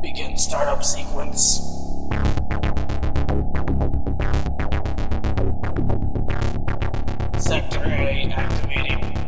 Begin 0.00 0.36
startup 0.36 0.84
sequence. 0.84 1.62
Sector 7.38 7.84
A 7.84 8.32
activating. 8.36 9.25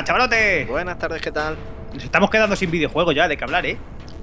¡Hola, 0.00 0.06
chavalote! 0.06 0.64
Buenas 0.64 0.98
tardes, 0.98 1.20
¿qué 1.20 1.30
tal? 1.30 1.58
Nos 1.92 2.02
estamos 2.02 2.30
quedando 2.30 2.56
sin 2.56 2.70
videojuego 2.70 3.12
ya, 3.12 3.28
de 3.28 3.36
que 3.36 3.44
hablar, 3.44 3.66
¿eh? 3.66 3.76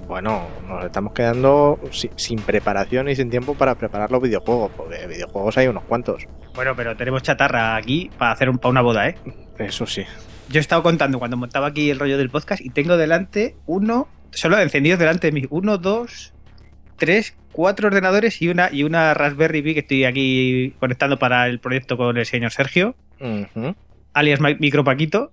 Bueno, 0.07 0.47
nos 0.67 0.83
estamos 0.85 1.13
quedando 1.13 1.79
si- 1.91 2.09
sin 2.15 2.39
preparación 2.39 3.07
y 3.09 3.15
sin 3.15 3.29
tiempo 3.29 3.53
para 3.53 3.75
preparar 3.75 4.09
los 4.09 4.19
videojuegos, 4.19 4.71
porque 4.75 5.05
videojuegos 5.05 5.55
hay 5.55 5.67
unos 5.67 5.83
cuantos. 5.83 6.25
Bueno, 6.55 6.75
pero 6.75 6.97
tenemos 6.97 7.21
chatarra 7.21 7.75
aquí 7.75 8.09
para 8.17 8.31
hacer 8.31 8.49
un, 8.49 8.57
para 8.57 8.71
una 8.71 8.81
boda, 8.81 9.07
¿eh? 9.07 9.17
Eso 9.59 9.85
sí. 9.85 10.03
Yo 10.49 10.57
he 10.57 10.61
estado 10.61 10.81
contando 10.81 11.19
cuando 11.19 11.37
montaba 11.37 11.67
aquí 11.67 11.91
el 11.91 11.99
rollo 11.99 12.17
del 12.17 12.31
podcast 12.31 12.59
y 12.65 12.71
tengo 12.71 12.97
delante 12.97 13.55
uno, 13.67 14.07
solo 14.31 14.57
encendidos 14.59 14.97
delante 14.97 15.27
de 15.27 15.31
mí, 15.31 15.45
uno, 15.51 15.77
dos, 15.77 16.33
tres, 16.95 17.37
cuatro 17.51 17.89
ordenadores 17.89 18.41
y 18.41 18.47
una, 18.49 18.69
y 18.71 18.81
una 18.81 19.13
Raspberry 19.13 19.61
Pi 19.61 19.75
que 19.75 19.81
estoy 19.81 20.05
aquí 20.05 20.73
conectando 20.79 21.19
para 21.19 21.45
el 21.45 21.59
proyecto 21.59 21.97
con 21.97 22.17
el 22.17 22.25
señor 22.25 22.49
Sergio, 22.51 22.95
alias 24.13 24.41
Mi- 24.41 24.55
Micropaquito. 24.55 25.29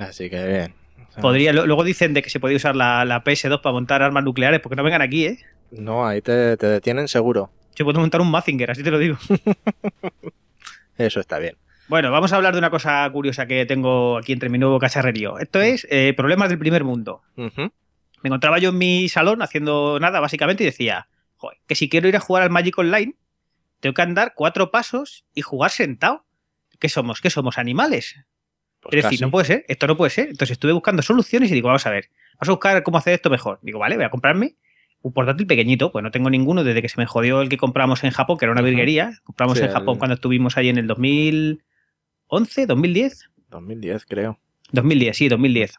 Así 0.00 0.30
que 0.30 0.46
bien. 0.46 0.74
Podría, 1.20 1.52
luego 1.52 1.82
dicen 1.82 2.12
de 2.12 2.22
que 2.22 2.30
se 2.30 2.40
podía 2.40 2.56
usar 2.56 2.76
la, 2.76 3.04
la 3.04 3.24
PS2 3.24 3.62
para 3.62 3.72
montar 3.72 4.02
armas 4.02 4.22
nucleares, 4.24 4.60
porque 4.60 4.76
no 4.76 4.82
vengan 4.82 5.00
aquí, 5.02 5.26
¿eh? 5.26 5.38
No, 5.70 6.06
ahí 6.06 6.20
te, 6.20 6.56
te 6.56 6.66
detienen 6.66 7.08
seguro. 7.08 7.50
Yo 7.74 7.84
puedo 7.84 8.00
montar 8.00 8.20
un 8.20 8.30
Mazinger, 8.30 8.70
así 8.70 8.82
te 8.82 8.90
lo 8.90 8.98
digo. 8.98 9.16
Eso 10.98 11.20
está 11.20 11.38
bien. 11.38 11.56
Bueno, 11.88 12.10
vamos 12.10 12.32
a 12.32 12.36
hablar 12.36 12.52
de 12.52 12.58
una 12.58 12.70
cosa 12.70 13.08
curiosa 13.12 13.46
que 13.46 13.64
tengo 13.64 14.18
aquí 14.18 14.32
entre 14.32 14.48
mi 14.48 14.58
nuevo 14.58 14.78
cacharrerío. 14.78 15.38
Esto 15.38 15.60
es 15.60 15.86
eh, 15.90 16.14
problemas 16.16 16.48
del 16.48 16.58
primer 16.58 16.84
mundo. 16.84 17.22
Me 17.36 17.70
encontraba 18.24 18.58
yo 18.58 18.70
en 18.70 18.78
mi 18.78 19.08
salón 19.08 19.40
haciendo 19.40 20.00
nada, 20.00 20.18
básicamente, 20.20 20.64
y 20.64 20.66
decía, 20.66 21.08
joder, 21.36 21.58
que 21.66 21.76
si 21.76 21.88
quiero 21.88 22.08
ir 22.08 22.16
a 22.16 22.20
jugar 22.20 22.42
al 22.42 22.50
Magic 22.50 22.76
Online, 22.78 23.14
tengo 23.80 23.94
que 23.94 24.02
andar 24.02 24.32
cuatro 24.34 24.70
pasos 24.70 25.24
y 25.32 25.42
jugar 25.42 25.70
sentado. 25.70 26.24
¿Qué 26.80 26.88
somos? 26.88 27.20
¿Qué 27.20 27.30
somos? 27.30 27.56
¿Animales? 27.56 28.16
Pues 28.90 28.98
es 28.98 29.04
decir, 29.10 29.20
no 29.22 29.30
puede 29.30 29.44
ser, 29.46 29.64
esto 29.68 29.86
no 29.86 29.96
puede 29.96 30.10
ser. 30.10 30.24
Entonces 30.28 30.52
estuve 30.52 30.72
buscando 30.72 31.02
soluciones 31.02 31.50
y 31.50 31.54
digo, 31.54 31.68
vamos 31.68 31.86
a 31.86 31.90
ver, 31.90 32.10
vamos 32.34 32.48
a 32.48 32.52
buscar 32.52 32.82
cómo 32.82 32.98
hacer 32.98 33.14
esto 33.14 33.30
mejor. 33.30 33.58
Digo, 33.62 33.78
vale, 33.78 33.96
voy 33.96 34.04
a 34.04 34.10
comprarme 34.10 34.56
un 35.02 35.12
portátil 35.12 35.46
pequeñito, 35.46 35.92
pues 35.92 36.02
no 36.02 36.10
tengo 36.10 36.30
ninguno 36.30 36.64
desde 36.64 36.82
que 36.82 36.88
se 36.88 36.98
me 37.00 37.06
jodió 37.06 37.40
el 37.40 37.48
que 37.48 37.56
compramos 37.58 38.02
en 38.02 38.10
Japón, 38.10 38.38
que 38.38 38.44
era 38.46 38.52
una 38.52 38.62
virguería. 38.62 39.12
Compramos 39.24 39.56
Sí, 39.58 39.64
en 39.64 39.70
Japón 39.70 39.94
el- 39.94 39.98
cuando 39.98 40.14
estuvimos 40.14 40.56
ahí 40.56 40.68
en 40.68 40.78
el 40.78 40.86
2011, 40.88 42.66
2010. 42.66 43.30
2010, 43.50 44.04
creo. 44.06 44.38
2010, 44.72 45.16
sí, 45.16 45.28
2010. 45.28 45.78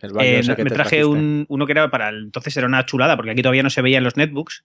El 0.00 0.12
baño 0.12 0.28
Eh, 0.28 0.38
ese 0.38 0.54
que 0.54 0.62
me 0.64 0.70
te 0.70 0.74
traje 0.76 1.04
un, 1.04 1.44
uno 1.48 1.66
que 1.66 1.72
era 1.72 1.90
para 1.90 2.10
entonces 2.10 2.56
era 2.56 2.66
una 2.66 2.86
chulada, 2.86 3.16
porque 3.16 3.32
aquí 3.32 3.42
todavía 3.42 3.62
no 3.64 3.70
se 3.70 3.82
veían 3.82 4.04
los 4.04 4.16
netbooks. 4.16 4.64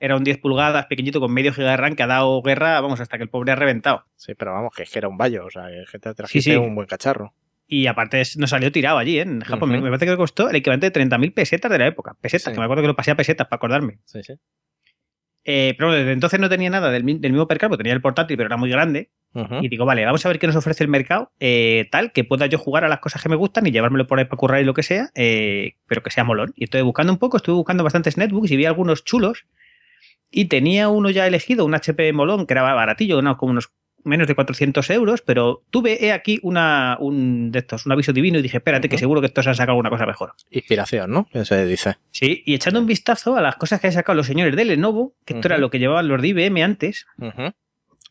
Era 0.00 0.16
un 0.16 0.24
10 0.24 0.38
pulgadas 0.38 0.86
pequeñito 0.86 1.20
con 1.20 1.32
medio 1.32 1.52
giga 1.52 1.70
de 1.70 1.76
RAM 1.76 1.94
que 1.94 2.02
ha 2.02 2.06
dado 2.08 2.42
guerra, 2.42 2.80
vamos, 2.80 3.00
hasta 3.00 3.16
que 3.16 3.22
el 3.22 3.28
pobre 3.30 3.52
ha 3.52 3.56
reventado. 3.56 4.04
Sí, 4.16 4.34
pero 4.34 4.52
vamos, 4.52 4.74
que 4.76 4.82
es 4.82 4.90
que 4.90 4.98
era 4.98 5.08
un 5.08 5.16
baño, 5.16 5.44
o 5.46 5.50
sea, 5.50 5.66
que 5.90 5.98
te 5.98 6.12
trajiste 6.14 6.50
sí. 6.52 6.56
un 6.56 6.74
buen 6.74 6.86
cacharro. 6.88 7.34
Y 7.66 7.86
aparte 7.86 8.22
nos 8.36 8.50
salió 8.50 8.70
tirado 8.72 8.98
allí, 8.98 9.18
¿eh? 9.18 9.22
en 9.22 9.40
Japón. 9.40 9.70
Me- 9.70 9.80
parece 9.80 10.04
que 10.06 10.16
costó 10.16 10.50
el 10.50 10.56
equivalente 10.56 10.90
de 10.90 10.92
30.000 10.92 11.32
pesetas 11.32 11.70
de 11.70 11.78
la 11.78 11.86
época. 11.86 12.14
Pesetas, 12.20 12.44
Sí. 12.44 12.52
que 12.52 12.58
me 12.58 12.64
acuerdo 12.64 12.82
que 12.82 12.88
lo 12.88 12.96
pasé 12.96 13.12
a 13.12 13.16
pesetas 13.16 13.46
para 13.46 13.56
acordarme. 13.56 13.98
Sí, 14.04 14.22
sí. 14.22 14.34
Eh, 15.44 15.74
pero 15.76 15.88
bueno, 15.88 15.98
desde 16.00 16.12
entonces 16.12 16.40
no 16.40 16.48
tenía 16.48 16.70
nada 16.70 16.90
del, 16.90 17.04
del 17.20 17.32
mismo 17.32 17.46
percal, 17.46 17.68
porque 17.68 17.82
tenía 17.82 17.94
el 17.94 18.00
portátil, 18.00 18.36
pero 18.36 18.46
era 18.48 18.56
muy 18.56 18.70
grande. 18.70 19.10
Y 19.62 19.68
digo, 19.68 19.84
vale, 19.84 20.04
vamos 20.04 20.24
a 20.24 20.28
ver 20.28 20.38
qué 20.38 20.46
nos 20.46 20.54
ofrece 20.56 20.84
el 20.84 20.88
mercado, 20.88 21.32
eh, 21.40 21.88
tal, 21.90 22.12
que 22.12 22.22
pueda 22.24 22.46
yo 22.46 22.56
jugar 22.58 22.84
a 22.84 22.88
las 22.88 23.00
cosas 23.00 23.20
que 23.22 23.28
me 23.28 23.34
gustan 23.36 23.66
y 23.66 23.72
llevármelo 23.72 24.06
por 24.06 24.18
ahí 24.18 24.26
para 24.26 24.36
currar 24.38 24.60
y 24.62 24.64
lo 24.64 24.74
que 24.74 24.82
sea, 24.84 25.10
eh, 25.14 25.74
pero 25.86 26.02
que 26.02 26.10
sea 26.10 26.22
molón. 26.22 26.52
Y 26.56 26.64
estuve 26.64 26.82
buscando 26.82 27.12
un 27.12 27.18
poco, 27.18 27.36
estuve 27.38 27.56
buscando 27.56 27.82
bastantes 27.82 28.16
netbooks 28.16 28.50
y 28.52 28.56
vi 28.56 28.64
algunos 28.66 29.04
chulos. 29.04 29.46
Y 30.30 30.46
tenía 30.46 30.88
uno 30.88 31.10
ya 31.10 31.26
elegido, 31.26 31.64
un 31.64 31.74
HP 31.74 32.12
molón, 32.12 32.46
que 32.46 32.54
era 32.54 32.62
baratillo, 32.62 33.22
no, 33.22 33.36
como 33.36 33.52
unos 33.52 33.70
menos 34.04 34.28
de 34.28 34.34
400 34.34 34.90
euros, 34.90 35.22
pero 35.22 35.62
tuve 35.70 36.04
he 36.04 36.12
aquí 36.12 36.38
una, 36.42 36.96
un 37.00 37.50
de 37.50 37.60
estos, 37.60 37.86
un 37.86 37.92
aviso 37.92 38.12
divino 38.12 38.38
y 38.38 38.42
dije, 38.42 38.58
espérate, 38.58 38.88
que 38.88 38.96
Ujú. 38.96 39.00
seguro 39.00 39.20
que 39.20 39.28
estos 39.28 39.46
han 39.46 39.54
sacado 39.54 39.72
alguna 39.72 39.90
cosa 39.90 40.04
mejor. 40.06 40.34
Inspiración, 40.50 41.10
¿no? 41.10 41.26
Que 41.32 41.44
se 41.44 41.64
dice. 41.66 41.96
Sí, 42.10 42.42
y 42.44 42.54
echando 42.54 42.80
un 42.80 42.86
vistazo 42.86 43.34
a 43.36 43.40
las 43.40 43.56
cosas 43.56 43.80
que 43.80 43.86
han 43.86 43.92
sacado 43.94 44.14
los 44.16 44.26
señores 44.26 44.54
de 44.56 44.64
Lenovo, 44.66 45.14
que 45.24 45.34
esto 45.34 45.48
era 45.48 45.56
lo 45.58 45.70
que 45.70 45.78
llevaban 45.78 46.06
los 46.08 46.20
de 46.20 46.28
IBM 46.28 46.62
antes, 46.62 47.06
Ujú. 47.18 47.52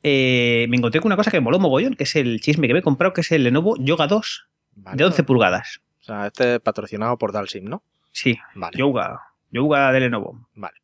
Eh, 0.04 0.66
me 0.70 0.78
encontré 0.78 1.00
con 1.02 1.08
una 1.10 1.16
cosa 1.16 1.32
que 1.32 1.38
me 1.38 1.44
moló 1.46 1.60
mogollón, 1.60 1.96
que 1.96 2.04
es 2.04 2.16
el 2.16 2.40
chisme 2.42 2.68
que 2.68 2.74
me 2.74 2.80
he 2.80 2.84
comprado, 2.84 3.14
que 3.14 3.22
es 3.22 3.32
el 3.32 3.44
Lenovo 3.44 3.76
Yoga 3.80 4.08
2 4.08 4.48
Vale. 4.76 4.98
de 4.98 5.06
11 5.06 5.24
pulgadas. 5.24 5.82
O 6.02 6.04
sea, 6.04 6.28
este 6.28 6.60
patrocinado 6.60 7.18
por 7.18 7.32
Dalsim, 7.32 7.66
¿no? 7.66 7.84
Sí, 8.12 8.38
Vale. 8.56 8.78
Yoga, 8.78 9.20
Yoga 9.52 9.92
de 9.92 10.00
Lenovo. 10.02 10.48
Vale. 10.56 10.76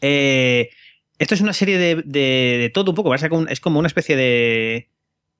Eh, 0.00 0.70
esto 1.18 1.34
es 1.34 1.40
una 1.40 1.52
serie 1.52 1.78
de, 1.78 1.96
de- 1.96 2.58
de 2.60 2.70
todo 2.72 2.90
un 2.90 2.94
poco, 2.94 3.10
un- 3.30 3.48
es 3.48 3.60
como 3.60 3.78
una 3.78 3.86
especie 3.88 4.16
de, 4.16 4.88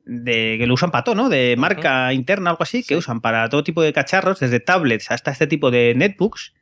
de 0.04 0.56
que 0.58 0.66
lo 0.66 0.74
usan 0.74 0.90
para 0.90 1.04
todo, 1.04 1.14
¿no? 1.14 1.28
De 1.28 1.56
marca 1.58 2.12
interna, 2.12 2.50
algo 2.50 2.62
así, 2.62 2.82
que 2.82 2.88
Sí. 2.88 2.94
usan 2.96 3.20
para 3.20 3.48
todo 3.48 3.64
tipo 3.64 3.82
de 3.82 3.92
cacharros, 3.92 4.40
desde 4.40 4.60
tablets 4.60 5.10
hasta 5.10 5.30
este 5.30 5.46
tipo 5.46 5.70
de 5.70 5.94
netbooks. 5.94 6.54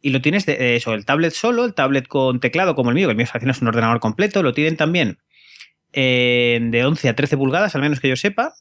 Y 0.00 0.10
lo 0.10 0.20
tienes 0.20 0.46
de 0.46 0.76
eso, 0.76 0.94
el 0.94 1.04
tablet 1.04 1.32
solo, 1.32 1.64
el 1.64 1.74
tablet 1.74 2.06
con 2.06 2.38
teclado 2.40 2.74
como 2.74 2.90
el 2.90 2.94
mío, 2.94 3.08
que 3.08 3.12
el 3.12 3.16
mío 3.16 3.26
es 3.26 3.62
un 3.62 3.68
ordenador 3.68 3.98
completo, 4.00 4.42
lo 4.42 4.52
tienen 4.54 4.76
también 4.76 5.18
eh, 5.96 6.58
de 6.62 6.84
11 6.84 7.08
a 7.08 7.16
13 7.16 7.36
pulgadas, 7.36 7.74
al 7.74 7.80
menos 7.82 7.98
que 8.00 8.08
yo 8.08 8.16
sepa. 8.16 8.54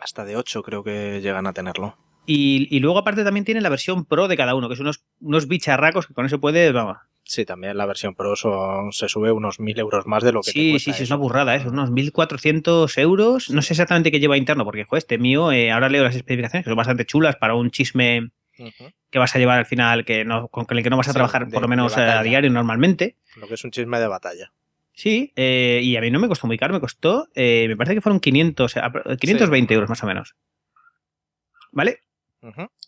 Hasta 0.00 0.24
de 0.24 0.36
8 0.36 0.62
creo 0.62 0.82
que 0.82 1.20
llegan 1.20 1.46
a 1.46 1.52
tenerlo. 1.52 1.98
Y, 2.24 2.66
y 2.74 2.80
luego 2.80 2.98
aparte 2.98 3.22
también 3.24 3.44
tienen 3.44 3.62
la 3.62 3.68
versión 3.68 4.04
Pro 4.04 4.26
de 4.28 4.36
cada 4.36 4.54
uno, 4.54 4.68
que 4.68 4.76
son 4.76 4.86
unos, 4.86 5.04
unos 5.20 5.46
bicharracos 5.48 6.06
que 6.06 6.14
con 6.14 6.24
eso 6.26 6.40
puedes, 6.40 6.72
vamos. 6.72 6.96
Sí, 7.24 7.44
también 7.44 7.76
la 7.76 7.86
versión 7.86 8.14
Pro 8.14 8.36
son- 8.36 8.92
se 8.92 9.08
sube 9.08 9.32
unos 9.32 9.58
1000 9.60 9.78
euros 9.80 10.06
más 10.06 10.22
de 10.22 10.30
lo 10.32 10.40
que 10.42 10.52
te 10.52 10.58
Sí, 10.60 10.70
cuesta 10.70 10.92
sí, 10.92 10.96
sí, 10.98 11.02
es 11.04 11.10
una 11.10 11.16
burrada, 11.18 11.54
¿eh? 11.56 11.60
son 11.60 11.72
unos 11.72 11.90
1.400 11.90 12.98
euros. 12.98 13.50
No 13.50 13.62
sé 13.62 13.72
exactamente 13.74 14.10
qué 14.10 14.20
lleva 14.20 14.36
interno, 14.36 14.64
porque 14.64 14.84
joder, 14.84 14.98
este 14.98 15.18
mío, 15.18 15.50
eh, 15.52 15.70
ahora 15.72 15.88
leo 15.88 16.04
las 16.04 16.14
especificaciones, 16.16 16.64
que 16.64 16.70
son 16.70 16.76
bastante 16.76 17.04
chulas 17.04 17.36
para 17.36 17.54
un 17.54 17.70
chisme 17.70 18.30
que 19.10 19.18
vas 19.18 19.34
a 19.34 19.38
llevar 19.38 19.58
al 19.58 19.66
final, 19.66 20.04
que 20.04 20.24
no, 20.24 20.48
con 20.48 20.66
el 20.70 20.82
que 20.82 20.90
no 20.90 20.96
vas 20.96 21.08
a 21.08 21.12
Sí, 21.12 21.14
trabajar 21.14 21.46
de- 21.46 21.52
por 21.52 21.62
lo 21.62 21.68
menos 21.68 21.96
a 21.96 22.00
batalla. 22.00 22.22
diario 22.22 22.50
normalmente. 22.50 23.16
Lo 23.36 23.46
que 23.48 23.54
es 23.54 23.64
un 23.64 23.70
chisme 23.70 23.98
de 24.00 24.06
batalla. 24.08 24.52
Sí, 24.98 25.30
eh, 25.36 25.80
y 25.82 25.94
a 25.96 26.00
mí 26.00 26.10
no 26.10 26.18
me 26.18 26.26
costó 26.26 26.46
muy 26.46 26.56
caro, 26.56 26.72
me 26.72 26.80
costó, 26.80 27.28
eh, 27.34 27.66
me 27.68 27.76
parece 27.76 27.94
que 27.94 28.00
fueron 28.00 28.18
500, 28.18 28.76
eh, 28.76 28.80
apro- 28.80 29.18
520 29.18 29.74
euros 29.74 29.90
más 29.90 30.02
o 30.02 30.06
menos. 30.06 30.34
¿Vale? 31.70 32.00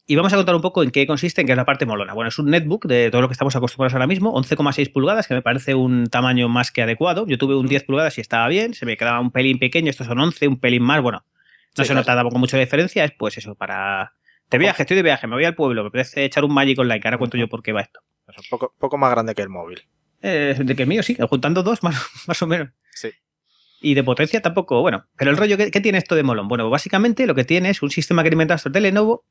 Y 0.07 0.17
vamos 0.17 0.33
a 0.33 0.37
contar 0.37 0.55
un 0.55 0.63
poco 0.63 0.83
en 0.83 0.91
qué 0.91 1.07
consiste, 1.07 1.43
en 1.43 1.47
qué 1.47 1.53
es 1.53 1.57
la 1.57 1.67
parte 1.67 1.85
molona. 1.85 2.15
Bueno, 2.15 2.29
es 2.29 2.39
un 2.39 2.49
netbook 2.49 2.87
de 2.87 3.11
todo 3.11 3.21
lo 3.21 3.28
que 3.28 3.33
estamos 3.33 3.55
acostumbrados 3.57 3.93
ahora 3.93 4.07
mismo, 4.07 4.33
11,6 4.33 4.91
pulgadas, 4.91 5.27
que 5.27 5.34
me 5.34 5.43
parece 5.43 5.75
un 5.75 6.07
tamaño 6.07 6.49
más 6.49 6.71
que 6.72 6.81
adecuado. 6.81 7.27
Yo 7.27 7.37
tuve 7.37 7.57
un 7.57 7.66
10 7.66 7.84
pulgadas 7.84 8.16
y 8.16 8.22
estaba 8.22 8.49
bien, 8.49 8.72
se 8.72 8.87
me 8.87 8.97
quedaba 8.97 9.21
un 9.21 9.31
pelín 9.31 9.59
pequeño, 9.59 9.91
estos 9.91 10.07
son 10.07 10.19
11, 10.19 10.49
un 10.49 10.59
pelín 10.61 10.83
más, 10.84 11.03
bueno, 11.03 11.19
no 11.27 11.27
Sí, 11.75 11.83
se 11.83 11.87
claro. 11.89 12.01
nota 12.01 12.15
tampoco 12.15 12.39
mucha 12.39 12.57
diferencia, 12.57 13.04
es 13.04 13.13
pues 13.13 13.37
eso, 13.37 13.54
para... 13.54 14.15
De 14.51 14.57
viaje, 14.57 14.83
estoy 14.84 14.97
de 14.97 15.03
viaje, 15.03 15.27
me 15.27 15.34
voy 15.34 15.45
al 15.45 15.54
pueblo, 15.54 15.84
me 15.84 15.91
parece 15.91 16.25
echar 16.25 16.43
un 16.45 16.54
Magic 16.54 16.78
Online, 16.78 17.01
que 17.01 17.09
ahora 17.09 17.19
cuento 17.19 17.37
yo 17.37 17.49
por 17.49 17.63
qué 17.63 17.72
va 17.72 17.83
esto. 17.83 18.01
Es 18.28 18.39
un 18.39 18.45
poco, 18.49 18.75
poco 18.78 18.97
más 18.97 19.11
grande 19.11 19.34
que 19.34 19.43
el 19.43 19.51
móvil. 19.51 19.83
Eh, 20.22 20.56
de 20.59 20.76
que 20.76 20.82
el 20.82 20.88
mío 20.88 21.03
sí, 21.03 21.16
juntando 21.28 21.62
dos 21.62 21.82
más, 21.82 21.97
más 22.26 22.42
o 22.42 22.47
menos. 22.47 22.70
Sí. 22.92 23.10
Y 23.80 23.94
de 23.94 24.03
potencia 24.03 24.42
tampoco, 24.42 24.80
bueno. 24.80 25.06
Pero 25.16 25.30
el 25.30 25.36
rollo, 25.36 25.56
¿qué, 25.56 25.70
qué 25.70 25.80
tiene 25.80 25.98
esto 25.98 26.15
de 26.15 26.22
molón? 26.22 26.48
Bueno, 26.48 26.68
básicamente 26.70 27.26
lo 27.26 27.34
que 27.34 27.44
tiene 27.44 27.70
es 27.70 27.82
un 27.82 27.91
sistema 27.91 28.22
que 28.22 28.30
inventaron 28.30 28.72
de 28.72 28.80
Lenovo, 28.80 29.24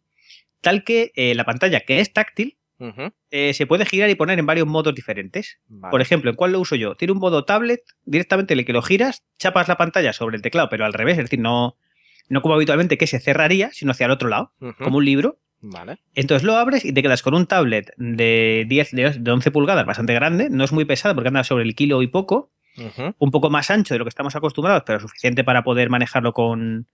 tal 0.61 0.83
que 0.83 1.11
eh, 1.15 1.35
la 1.35 1.45
pantalla, 1.45 1.81
que 1.81 1.99
es 1.99 2.13
táctil, 2.13 2.57
eh, 3.31 3.53
se 3.55 3.65
puede 3.65 3.85
girar 3.85 4.09
y 4.09 4.15
poner 4.15 4.37
en 4.37 4.45
varios 4.45 4.67
modos 4.67 4.93
diferentes. 4.93 5.59
Vale. 5.67 5.91
Por 5.91 6.01
ejemplo, 6.01 6.29
¿en 6.29 6.35
cuál 6.35 6.51
lo 6.51 6.59
uso 6.59 6.75
yo? 6.75 6.95
Tiene 6.95 7.11
un 7.11 7.19
modo 7.19 7.43
tablet, 7.43 7.81
directamente 8.05 8.53
el 8.53 8.65
que 8.65 8.73
lo 8.73 8.81
giras, 8.81 9.23
chapas 9.39 9.67
la 9.67 9.77
pantalla 9.77 10.13
sobre 10.13 10.35
el 10.35 10.41
teclado, 10.41 10.69
pero 10.69 10.85
al 10.85 10.93
revés, 10.93 11.17
es 11.17 11.25
decir, 11.25 11.39
no, 11.39 11.75
no 12.29 12.41
como 12.41 12.53
habitualmente 12.55 12.97
que 12.97 13.07
se 13.07 13.19
cerraría, 13.19 13.71
sino 13.71 13.91
hacia 13.91 14.05
el 14.05 14.11
otro 14.11 14.29
lado, 14.29 14.53
como 14.77 14.97
un 14.97 15.05
libro. 15.05 15.39
Vale. 15.61 15.97
Entonces 16.13 16.43
lo 16.43 16.55
abres 16.55 16.85
y 16.85 16.93
te 16.93 17.01
quedas 17.01 17.21
con 17.23 17.33
un 17.33 17.45
tablet 17.47 17.91
de 17.97 18.65
10, 18.67 18.91
de 18.91 19.09
de 19.19 19.31
11 19.31 19.51
pulgadas, 19.51 19.85
bastante 19.85 20.13
grande. 20.13 20.49
No 20.49 20.63
es 20.63 20.71
muy 20.71 20.85
pesado 20.85 21.15
porque 21.15 21.29
anda 21.29 21.43
sobre 21.43 21.63
el 21.63 21.75
kilo 21.75 22.01
y 22.01 22.07
poco. 22.07 22.51
Un 23.17 23.31
poco 23.31 23.49
más 23.49 23.71
ancho 23.71 23.95
de 23.95 23.97
lo 23.97 24.05
que 24.05 24.09
estamos 24.09 24.35
acostumbrados, 24.35 24.83
pero 24.85 24.99
suficiente 24.99 25.43
para 25.43 25.63
poder 25.63 25.89
manejarlo 25.89 26.31
con, 26.33 26.85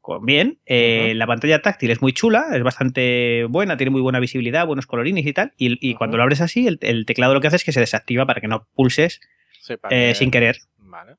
con 0.00 0.24
bien. 0.24 0.60
Eh. 0.66 1.14
La 1.16 1.26
pantalla 1.26 1.60
táctil 1.62 1.90
es 1.90 2.00
muy 2.00 2.12
chula, 2.12 2.46
es 2.54 2.62
bastante 2.62 3.44
buena, 3.48 3.76
tiene 3.76 3.90
muy 3.90 4.00
buena 4.02 4.20
visibilidad, 4.20 4.64
buenos 4.68 4.86
colorines 4.86 5.26
y 5.26 5.32
tal. 5.32 5.52
Y, 5.56 5.94
cuando 5.96 6.16
lo 6.16 6.22
abres 6.22 6.40
así, 6.40 6.68
el, 6.68 6.78
el 6.82 7.06
teclado 7.06 7.34
lo 7.34 7.40
que 7.40 7.48
hace 7.48 7.56
es 7.56 7.64
que 7.64 7.72
se 7.72 7.80
desactiva 7.80 8.24
para 8.24 8.40
que 8.40 8.46
no 8.46 8.68
pulses 8.76 9.20
Sí, 9.60 9.72
eh, 9.72 9.78
que- 10.10 10.14
sin 10.14 10.30
querer. 10.30 10.58
Vale. 10.78 11.16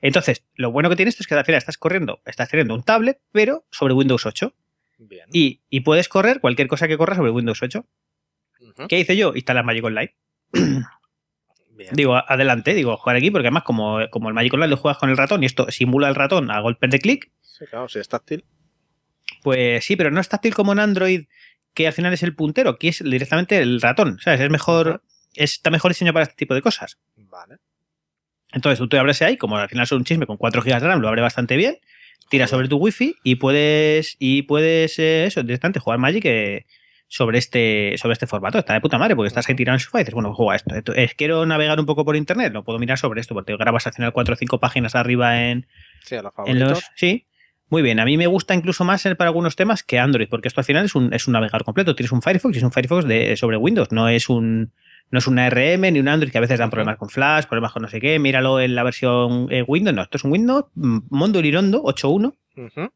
Entonces, 0.00 0.44
lo 0.56 0.72
bueno 0.72 0.90
que 0.90 0.96
tiene 0.96 1.10
esto 1.10 1.22
es 1.22 1.28
que 1.28 1.34
al 1.34 1.44
final 1.44 1.58
estás 1.58 1.78
corriendo, 1.78 2.20
estás 2.26 2.48
teniendo 2.48 2.74
un 2.74 2.82
tablet, 2.82 3.20
pero 3.30 3.64
sobre 3.70 3.94
Windows 3.94 4.26
8. 4.26 4.52
Bien. 4.98 5.26
Y, 5.32 5.62
y 5.70 5.80
puedes 5.80 6.08
correr 6.08 6.40
cualquier 6.40 6.68
cosa 6.68 6.88
que 6.88 6.96
corra 6.96 7.14
sobre 7.16 7.30
Windows 7.30 7.62
8. 7.62 7.84
Ujú. 8.60 8.88
¿Qué 8.88 8.98
hice 8.98 9.16
yo? 9.16 9.32
Instalar 9.34 9.64
Magic 9.64 9.84
Online. 9.84 10.14
Bien. 11.70 11.90
Digo, 11.92 12.14
adelante, 12.16 12.72
digo, 12.72 12.96
jugar 12.96 13.16
aquí, 13.16 13.30
porque 13.32 13.48
además, 13.48 13.64
como, 13.64 13.98
como 14.10 14.28
el 14.28 14.34
Magic 14.34 14.54
Online 14.54 14.70
lo 14.70 14.76
juegas 14.76 14.98
con 14.98 15.10
el 15.10 15.16
ratón 15.16 15.42
y 15.42 15.46
esto 15.46 15.68
simula 15.72 16.08
el 16.08 16.14
ratón 16.14 16.50
a 16.50 16.60
golpes 16.60 16.88
de 16.90 17.00
clic, 17.00 17.32
Sí, 17.42 17.66
claro, 17.66 17.88
si 17.88 17.98
es 17.98 18.08
táctil. 18.08 18.44
pues 19.42 19.84
sí, 19.84 19.96
pero 19.96 20.10
no 20.10 20.20
es 20.20 20.28
táctil 20.28 20.54
como 20.54 20.72
en 20.72 20.78
Android, 20.78 21.24
que 21.72 21.86
al 21.88 21.92
final 21.92 22.12
es 22.12 22.22
el 22.22 22.34
puntero, 22.34 22.70
aquí 22.70 22.88
es 22.88 23.02
directamente 23.02 23.58
el 23.58 23.80
ratón. 23.80 24.18
¿Sabes? 24.20 24.40
Es 24.40 24.50
mejor, 24.50 25.02
está 25.34 25.70
mejor 25.70 25.90
diseñado 25.90 26.14
para 26.14 26.22
este 26.24 26.36
tipo 26.36 26.54
de 26.54 26.62
cosas. 26.62 26.98
Vale. 27.16 27.56
Entonces 28.52 28.78
tú 28.78 28.88
te 28.88 28.96
abres 28.98 29.20
ahí, 29.22 29.36
como 29.36 29.56
al 29.56 29.68
final 29.68 29.82
es 29.84 29.90
un 29.92 30.04
chisme 30.04 30.26
con 30.26 30.36
4 30.36 30.62
GB 30.62 30.80
de 30.80 30.86
RAM, 30.86 31.00
lo 31.00 31.08
abre 31.08 31.22
bastante 31.22 31.56
bien, 31.56 31.78
tiras 32.28 32.50
Joder. 32.50 32.66
sobre 32.66 32.68
tu 32.68 32.76
wifi 32.78 33.14
y 33.22 33.36
puedes, 33.36 34.16
y 34.18 34.42
puedes 34.42 34.98
eh, 34.98 35.26
eso, 35.26 35.42
directamente 35.42 35.80
jugar 35.80 35.98
Magic 35.98 36.24
eh, 36.26 36.66
sobre 37.08 37.38
este, 37.38 37.94
sobre 37.98 38.14
este 38.14 38.26
formato. 38.26 38.58
Está 38.58 38.74
de 38.74 38.80
puta 38.80 38.98
madre, 38.98 39.14
porque 39.14 39.28
estás 39.28 39.48
ahí 39.48 39.54
tirado 39.54 39.76
en 39.76 39.80
sofá 39.80 39.98
y 39.98 40.02
dices, 40.02 40.14
bueno, 40.14 40.34
juega 40.34 40.56
esto. 40.56 40.74
Esto- 40.74 40.94
es, 40.94 41.14
quiero 41.14 41.44
navegar 41.46 41.78
un 41.78 41.86
poco 41.86 42.04
por 42.04 42.16
internet, 42.16 42.52
lo 42.52 42.64
puedo 42.64 42.78
mirar 42.78 42.98
sobre 42.98 43.20
esto, 43.20 43.34
porque 43.34 43.56
grabas 43.56 43.86
al 43.86 43.92
final 43.92 44.12
4 44.12 44.34
o 44.34 44.36
5 44.36 44.60
páginas 44.60 44.94
arriba 44.94 45.42
en, 45.48 45.66
Sí, 46.04 46.16
a 46.16 46.22
los 46.22 46.32
en 46.46 46.58
los. 46.60 46.82
Sí. 46.96 47.26
Muy 47.70 47.80
bien, 47.82 47.98
a 47.98 48.04
mí 48.04 48.16
me 48.18 48.26
gusta 48.26 48.54
incluso 48.54 48.84
más 48.84 49.02
para 49.16 49.28
algunos 49.28 49.56
temas 49.56 49.82
que 49.82 49.98
Android, 49.98 50.28
porque 50.28 50.48
esto 50.48 50.60
al 50.60 50.64
final 50.66 50.84
es 50.84 50.94
un, 50.94 51.12
es 51.14 51.26
un 51.26 51.32
navegador 51.32 51.64
completo. 51.64 51.94
Tienes 51.96 52.12
un 52.12 52.20
Firefox 52.22 52.54
y 52.54 52.58
es 52.58 52.62
un 52.64 52.72
Firefox 52.72 53.06
de, 53.06 53.36
sobre 53.36 53.56
Windows, 53.56 53.90
no 53.90 54.08
es 54.08 54.28
un 54.28 54.72
no 55.14 55.18
es 55.18 55.28
una 55.28 55.48
RM 55.48 55.92
ni 55.92 56.00
un 56.00 56.08
Android 56.08 56.32
que 56.32 56.38
a 56.38 56.40
veces 56.40 56.58
dan 56.58 56.70
problemas 56.70 56.98
con 56.98 57.08
Flash, 57.08 57.44
problemas 57.46 57.72
con 57.72 57.82
no 57.82 57.88
sé 57.88 58.00
qué. 58.00 58.18
Míralo 58.18 58.58
en 58.58 58.74
la 58.74 58.82
versión 58.82 59.46
eh, 59.48 59.62
Windows, 59.62 59.94
no, 59.94 60.02
esto 60.02 60.18
es 60.18 60.24
un 60.24 60.32
Windows 60.32 60.64
mm, 60.74 60.98
Mondo 61.08 61.40
Lirondo 61.40 61.84
8.1 61.84 62.34
Ujú. 62.56 62.90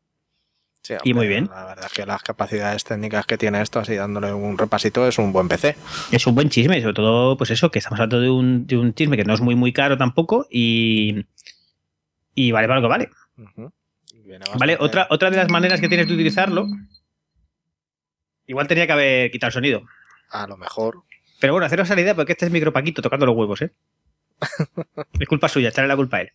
Sí, 0.82 0.94
Y 1.04 1.14
muy 1.14 1.28
bien. 1.28 1.48
La 1.48 1.64
verdad 1.66 1.86
es 1.86 1.92
que 1.92 2.04
las 2.06 2.22
capacidades 2.24 2.82
técnicas 2.82 3.24
que 3.24 3.38
tiene 3.38 3.60
esto, 3.62 3.78
así 3.78 3.94
dándole 3.94 4.32
un 4.32 4.58
repasito, 4.58 5.06
es 5.06 5.18
un 5.18 5.32
buen 5.32 5.46
PC. 5.46 5.76
es 6.10 6.26
un 6.26 6.34
buen 6.34 6.48
chisme, 6.48 6.80
sobre 6.80 6.94
todo, 6.94 7.36
pues 7.36 7.50
eso, 7.50 7.70
que 7.70 7.78
estamos 7.78 8.00
hablando 8.00 8.20
de 8.20 8.30
un, 8.30 8.66
de 8.66 8.76
un 8.76 8.92
chisme 8.94 9.16
que 9.16 9.24
no 9.24 9.34
es 9.34 9.40
muy 9.40 9.54
muy 9.54 9.72
caro 9.72 9.96
tampoco 9.96 10.46
y, 10.50 11.24
y 12.34 12.50
vale 12.50 12.66
para 12.66 12.80
lo 12.80 12.86
que 12.86 12.90
vale. 12.90 13.10
Vale, 14.58 14.76
otra, 14.80 15.06
otra 15.10 15.30
de 15.30 15.36
las 15.36 15.50
maneras 15.50 15.80
que 15.80 15.88
tienes 15.88 16.08
de 16.08 16.14
utilizarlo, 16.14 16.66
igual 18.46 18.66
tenía 18.66 18.86
que 18.86 18.92
haber 18.92 19.30
quitado 19.30 19.48
el 19.48 19.54
sonido. 19.54 19.82
A 20.30 20.46
lo 20.46 20.56
mejor. 20.56 21.04
Pero 21.40 21.52
bueno, 21.52 21.67
haceros 21.67 21.88
la 21.88 22.00
idea 22.00 22.14
porque 22.14 22.32
este 22.32 22.46
es 22.46 22.52
micropaquito 22.52 23.02
tocando 23.02 23.26
los 23.26 23.37
huevos, 23.37 23.62
¿eh? 23.62 23.70
es 25.20 25.29
culpa 25.29 25.49
suya, 25.49 25.69
echarle 25.70 25.88
la 25.88 25.96
culpa 25.96 26.19
a 26.19 26.20
él. 26.23 26.32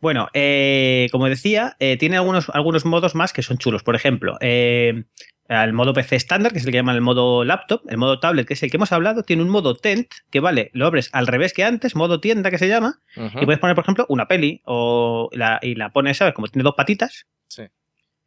Bueno, 0.00 0.28
eh, 0.34 1.08
como 1.12 1.28
decía, 1.28 1.76
eh, 1.78 1.96
tiene 1.96 2.16
algunos, 2.16 2.48
algunos 2.50 2.84
modos 2.84 3.14
más 3.14 3.32
que 3.32 3.42
son 3.42 3.58
chulos. 3.58 3.82
Por 3.82 3.96
ejemplo, 3.96 4.36
eh, 4.40 5.04
el 5.48 5.72
modo 5.72 5.92
PC 5.92 6.16
estándar, 6.16 6.52
que 6.52 6.58
es 6.58 6.64
el 6.64 6.72
que 6.72 6.78
llaman 6.78 6.94
el 6.94 7.00
modo 7.02 7.44
laptop, 7.44 7.82
el 7.88 7.98
modo 7.98 8.18
tablet, 8.18 8.46
que 8.46 8.54
es 8.54 8.62
el 8.62 8.70
que 8.70 8.76
hemos 8.78 8.92
hablado, 8.92 9.22
tiene 9.22 9.42
un 9.42 9.50
modo 9.50 9.74
tent, 9.76 10.08
que 10.30 10.40
vale, 10.40 10.70
lo 10.72 10.86
abres 10.86 11.10
al 11.12 11.26
revés 11.26 11.52
que 11.52 11.64
antes, 11.64 11.96
modo 11.96 12.20
tienda 12.20 12.50
que 12.50 12.58
se 12.58 12.68
llama, 12.68 13.00
y 13.16 13.44
puedes 13.44 13.60
poner, 13.60 13.74
por 13.74 13.84
ejemplo, 13.84 14.06
una 14.08 14.26
peli 14.26 14.62
o 14.64 15.28
la, 15.32 15.58
y 15.62 15.74
la 15.74 15.90
pones, 15.90 16.16
¿sabes? 16.16 16.34
Como 16.34 16.48
tiene 16.48 16.64
dos 16.64 16.74
patitas, 16.74 17.26
Sí. 17.46 17.64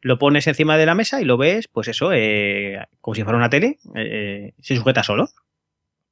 lo 0.02 0.20
pones 0.20 0.46
encima 0.48 0.78
de 0.78 0.86
la 0.86 0.94
mesa 0.96 1.20
y 1.22 1.26
lo 1.26 1.38
ves, 1.38 1.68
pues 1.68 1.88
eso, 1.88 2.12
eh, 2.14 2.86
como 3.02 3.16
si 3.16 3.24
fuera 3.24 3.38
una 3.38 3.50
tele, 3.50 3.78
eh, 3.96 4.54
se 4.62 4.76
sujeta 4.76 5.04
solo. 5.04 5.28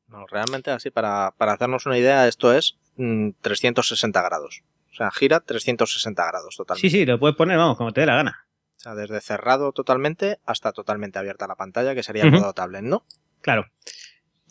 No, 0.07 0.25
realmente 0.27 0.71
así, 0.71 0.91
para, 0.91 1.33
para 1.37 1.53
hacernos 1.53 1.85
una 1.85 1.97
idea, 1.97 2.27
esto 2.27 2.53
es 2.53 2.77
mm, 2.97 3.31
360 3.41 4.21
grados. 4.21 4.61
O 4.91 4.95
sea, 4.95 5.11
gira 5.11 5.39
360 5.41 6.25
grados 6.27 6.55
totalmente. 6.55 6.89
Sí, 6.89 6.95
sí, 6.95 7.05
lo 7.05 7.19
puedes 7.19 7.35
poner, 7.35 7.57
vamos, 7.57 7.77
como 7.77 7.91
te 7.91 8.01
dé 8.01 8.07
la 8.07 8.15
gana. 8.15 8.45
O 8.77 8.79
sea, 8.79 8.95
desde 8.95 9.19
cerrado 9.19 9.71
totalmente 9.71 10.39
hasta 10.45 10.71
totalmente 10.71 11.17
abierta 11.19 11.47
la 11.47 11.55
pantalla, 11.55 11.95
que 11.95 12.03
sería 12.03 12.23
el 12.23 12.29
Ujú. 12.29 12.39
modo 12.39 12.53
tablet, 12.53 12.83
¿no? 12.83 13.03
Claro. 13.41 13.65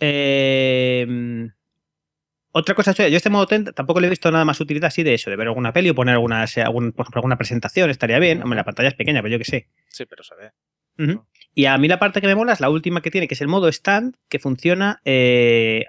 Eh, 0.01 1.49
otra 2.53 2.75
cosa 2.75 2.93
yo 2.93 3.17
este 3.17 3.31
modo 3.31 3.47
tampoco 3.47 4.01
le 4.01 4.07
he 4.07 4.11
visto 4.11 4.31
nada 4.31 4.45
más 4.45 4.61
utilidad 4.61 4.89
así 4.89 5.03
de 5.03 5.15
eso, 5.15 5.31
de 5.31 5.37
ver 5.37 5.49
alguna 5.49 5.73
peli 5.73 5.91
o 5.91 5.95
poner 5.95 6.15
alguna, 6.15 6.47
sea, 6.47 6.67
algún- 6.67 6.93
por 6.93 7.05
ejemplo, 7.05 7.19
alguna 7.21 7.37
presentación, 7.37 7.91
estaría 7.91 8.19
bien. 8.19 8.43
Hombre, 8.43 8.57
la 8.57 8.65
pantalla 8.65 8.89
es 8.89 8.95
pequeña, 8.95 9.23
pero 9.23 9.33
yo 9.33 9.39
qué 9.39 9.45
sé. 9.45 9.69
Sí, 9.89 10.05
pero 10.07 10.23
se 10.23 10.35
ve. 10.35 10.53
Ujú. 10.99 11.27
Y 11.55 11.67
a 11.67 11.79
mí 11.79 11.87
la 11.89 11.99
parte 11.99 12.21
que 12.21 12.27
me 12.27 12.35
mola 12.35 12.53
es 12.53 12.61
la 12.61 12.69
última 12.71 13.01
que 13.01 13.11
tiene, 13.11 13.29
que 13.29 13.35
es 13.35 13.41
el 13.41 13.49
modo 13.49 13.69
stand, 13.69 14.17
que 14.29 14.39
funciona, 14.39 15.01
eh, 15.05 15.85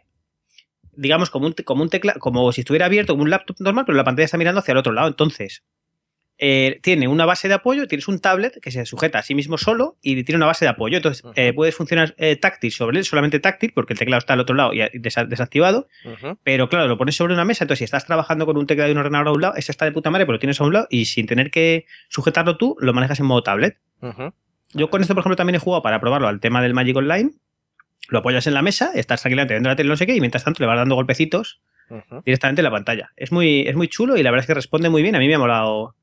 digamos, 0.93 1.29
como 1.29 1.47
un, 1.47 1.53
como 1.53 1.83
un 1.83 1.89
teclado, 1.89 2.19
como 2.19 2.51
si 2.51 2.61
estuviera 2.61 2.85
abierto, 2.85 3.13
como 3.13 3.23
un 3.23 3.29
laptop 3.29 3.57
normal, 3.59 3.85
pero 3.85 3.97
la 3.97 4.03
pantalla 4.03 4.25
está 4.25 4.37
mirando 4.37 4.59
hacia 4.59 4.71
el 4.73 4.77
otro 4.77 4.93
lado. 4.93 5.07
Entonces, 5.07 5.63
eh, 6.37 6.79
tiene 6.83 7.07
una 7.07 7.25
base 7.25 7.47
de 7.47 7.53
apoyo, 7.53 7.87
tienes 7.87 8.07
un 8.09 8.19
tablet 8.19 8.59
que 8.61 8.69
se 8.69 8.85
sujeta 8.85 9.19
a 9.19 9.23
sí 9.23 9.33
mismo 9.35 9.57
solo 9.57 9.95
y 10.01 10.21
tiene 10.23 10.35
una 10.37 10.45
base 10.47 10.65
de 10.65 10.69
apoyo. 10.69 10.97
Entonces, 10.97 11.23
eh, 11.35 11.53
puedes 11.53 11.75
funcionar 11.75 12.13
eh, 12.17 12.35
táctil 12.35 12.71
sobre 12.73 12.99
él, 12.99 13.05
solamente 13.05 13.39
táctil, 13.39 13.71
porque 13.73 13.93
el 13.93 13.99
teclado 13.99 14.19
está 14.19 14.33
al 14.33 14.41
otro 14.41 14.53
lado 14.55 14.73
y 14.73 14.81
y 14.81 14.99
desa- 14.99 15.25
desactivado. 15.27 15.87
Pero 16.43 16.67
claro, 16.69 16.87
lo 16.87 16.97
pones 16.97 17.15
sobre 17.15 17.33
una 17.33 17.45
mesa, 17.45 17.63
entonces 17.63 17.79
si 17.79 17.83
estás 17.85 18.05
trabajando 18.05 18.45
con 18.45 18.57
un 18.57 18.67
teclado 18.67 18.89
y 18.89 18.91
un 18.91 18.97
ordenador 18.99 19.29
a 19.29 19.31
un 19.31 19.41
lado, 19.41 19.55
ese 19.55 19.71
está 19.71 19.85
de 19.85 19.93
puta 19.93 20.09
madre, 20.11 20.25
pero 20.25 20.33
lo 20.33 20.39
tienes 20.39 20.59
a 20.59 20.65
un 20.65 20.73
lado 20.73 20.87
y 20.89 21.05
sin 21.05 21.25
tener 21.25 21.51
que 21.51 21.85
sujetarlo 22.09 22.57
tú, 22.57 22.75
lo 22.79 22.93
manejas 22.93 23.19
en 23.21 23.25
modo 23.27 23.41
tablet. 23.41 23.77
Yo 24.75 24.89
con 24.89 25.01
esto, 25.01 25.13
por 25.15 25.21
ejemplo, 25.21 25.35
también 25.35 25.55
he 25.55 25.59
jugado 25.59 25.81
para 25.81 25.99
probarlo 25.99 26.27
al 26.27 26.39
tema 26.39 26.61
del 26.61 26.73
Magic 26.73 26.95
Online. 26.97 27.31
Lo 28.09 28.19
apoyas 28.19 28.45
en 28.45 28.53
la 28.53 28.61
mesa, 28.61 28.91
estás 28.93 29.21
tranquilamente 29.21 29.53
viendo 29.55 29.69
la 29.69 29.75
tele, 29.75 29.89
no 29.89 29.97
sé 29.97 30.05
qué, 30.05 30.15
y 30.15 30.19
mientras 30.19 30.43
tanto 30.43 30.61
le 30.61 30.67
vas 30.67 30.77
dando 30.77 30.95
golpecitos 30.95 31.61
directamente 32.25 32.61
en 32.61 32.65
la 32.65 32.71
pantalla. 32.71 33.11
Es 33.15 33.31
muy, 33.31 33.61
es 33.61 33.75
muy 33.75 33.87
chulo 33.87 34.17
y 34.17 34.23
la 34.23 34.31
verdad 34.31 34.43
es 34.43 34.47
que 34.47 34.53
responde 34.53 34.89
muy 34.89 35.01
bien. 35.01 35.15
A 35.15 35.19
mí 35.19 35.27
me 35.27 35.35
ha 35.35 35.39
molado, 35.39 35.95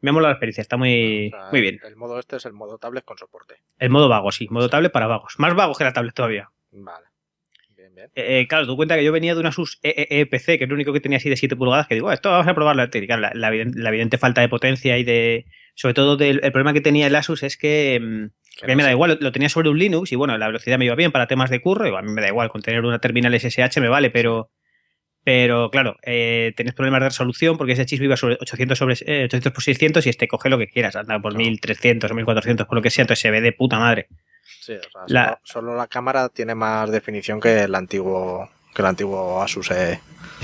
me 0.00 0.10
ha 0.10 0.12
molado 0.12 0.28
la 0.30 0.34
experiencia, 0.34 0.62
está 0.62 0.76
muy, 0.76 1.28
O 1.28 1.30
sea, 1.30 1.50
muy 1.50 1.60
bien. 1.60 1.80
El 1.86 1.96
modo 1.96 2.18
este 2.18 2.36
es 2.36 2.46
el 2.46 2.52
modo 2.52 2.78
tablet 2.78 3.04
con 3.04 3.18
soporte. 3.18 3.56
El 3.78 3.90
modo 3.90 4.08
vago, 4.08 4.32
sí, 4.32 4.46
modo 4.50 4.70
tablet 4.70 4.92
para 4.92 5.06
vagos. 5.06 5.34
Más 5.38 5.54
vagos 5.54 5.76
que 5.76 5.84
la 5.84 5.92
tablet 5.92 6.14
todavía. 6.14 6.50
Vale. 6.72 7.06
Bien, 7.76 7.94
bien. 7.94 8.06
Eh, 8.14 8.40
eh, 8.40 8.46
claro, 8.48 8.66
tú 8.66 8.76
cuenta 8.76 8.96
que 8.96 9.04
yo 9.04 9.12
venía 9.12 9.34
de 9.34 9.40
una 9.40 9.48
Asus 9.50 9.80
EEE-PC, 9.82 10.56
que 10.56 10.64
es 10.64 10.70
lo 10.70 10.74
único 10.76 10.92
que 10.92 11.00
tenía 11.00 11.18
así 11.18 11.28
de 11.28 11.36
7 11.36 11.56
pulgadas, 11.56 11.86
que 11.88 11.94
digo, 11.94 12.08
"Ah, 12.08 12.14
esto 12.14 12.30
vamos 12.30 12.46
a 12.46 12.54
probarlo. 12.54 12.84
Y 12.84 13.06
claro, 13.06 13.20
la, 13.22 13.32
la 13.34 13.88
evidente 13.88 14.16
falta 14.18 14.40
de 14.40 14.48
potencia 14.48 14.96
y 14.98 15.04
de. 15.04 15.46
Sobre 15.74 15.94
todo, 15.94 16.16
del, 16.16 16.40
el 16.42 16.52
problema 16.52 16.72
que 16.72 16.80
tenía 16.80 17.06
el 17.06 17.14
Asus 17.16 17.42
es 17.42 17.56
que. 17.56 17.98
mm, 18.00 18.26
Que 18.58 18.64
a 18.64 18.68
mí 18.68 18.72
no 18.72 18.76
me 18.78 18.82
da 18.82 18.90
igual, 18.92 19.12
lo, 19.12 19.16
lo 19.20 19.32
tenía 19.32 19.48
sobre 19.48 19.70
un 19.70 19.78
Linux 19.78 20.12
y 20.12 20.16
bueno, 20.16 20.36
la 20.36 20.46
velocidad 20.48 20.76
me 20.78 20.84
iba 20.84 20.94
bien 20.94 21.12
para 21.12 21.26
temas 21.26 21.48
de 21.50 21.60
curro, 21.62 21.86
y 21.88 21.96
a 21.96 22.02
mí 22.02 22.12
me 22.12 22.20
da 22.20 22.28
igual, 22.28 22.48
con 22.50 22.60
tener 22.62 22.84
una 22.84 22.98
terminal 22.98 23.32
SSH 23.34 23.80
me 23.80 23.88
vale, 23.88 24.10
pero. 24.10 24.50
Pero 25.22 25.70
claro, 25.70 25.96
eh, 26.02 26.54
tenés 26.56 26.72
problemas 26.72 27.00
de 27.02 27.08
resolución 27.10 27.58
porque 27.58 27.72
ese 27.74 27.84
chip 27.84 28.00
iba 28.02 28.16
sobre 28.16 28.38
800 28.40 28.78
sobre 28.78 28.94
eh, 29.04 29.24
800 29.24 29.52
por 29.52 29.62
600 29.62 30.06
y 30.06 30.08
este 30.08 30.26
coge 30.26 30.48
lo 30.48 30.56
que 30.56 30.66
quieras, 30.66 30.96
anda 30.96 31.20
por 31.20 31.32
Claro. 31.32 31.44
1300 31.44 32.10
o 32.10 32.14
1400, 32.14 32.66
por 32.66 32.76
lo 32.76 32.80
que 32.82 32.88
sea, 32.88 33.02
entonces 33.02 33.20
se 33.20 33.30
ve 33.30 33.42
de 33.42 33.52
puta 33.52 33.78
madre. 33.78 34.08
Sí, 34.60 34.72
o 34.72 34.80
sea, 34.90 35.02
La- 35.08 35.24
solo, 35.44 35.68
solo 35.68 35.76
la 35.76 35.88
cámara 35.88 36.30
tiene 36.30 36.54
más 36.54 36.90
definición 36.90 37.38
que 37.38 37.64
el 37.64 37.74
antiguo 37.74 38.48
que 38.74 38.80
el 38.80 38.86
antiguo 38.86 39.42
Asus 39.42 39.70
eh, 39.72 40.00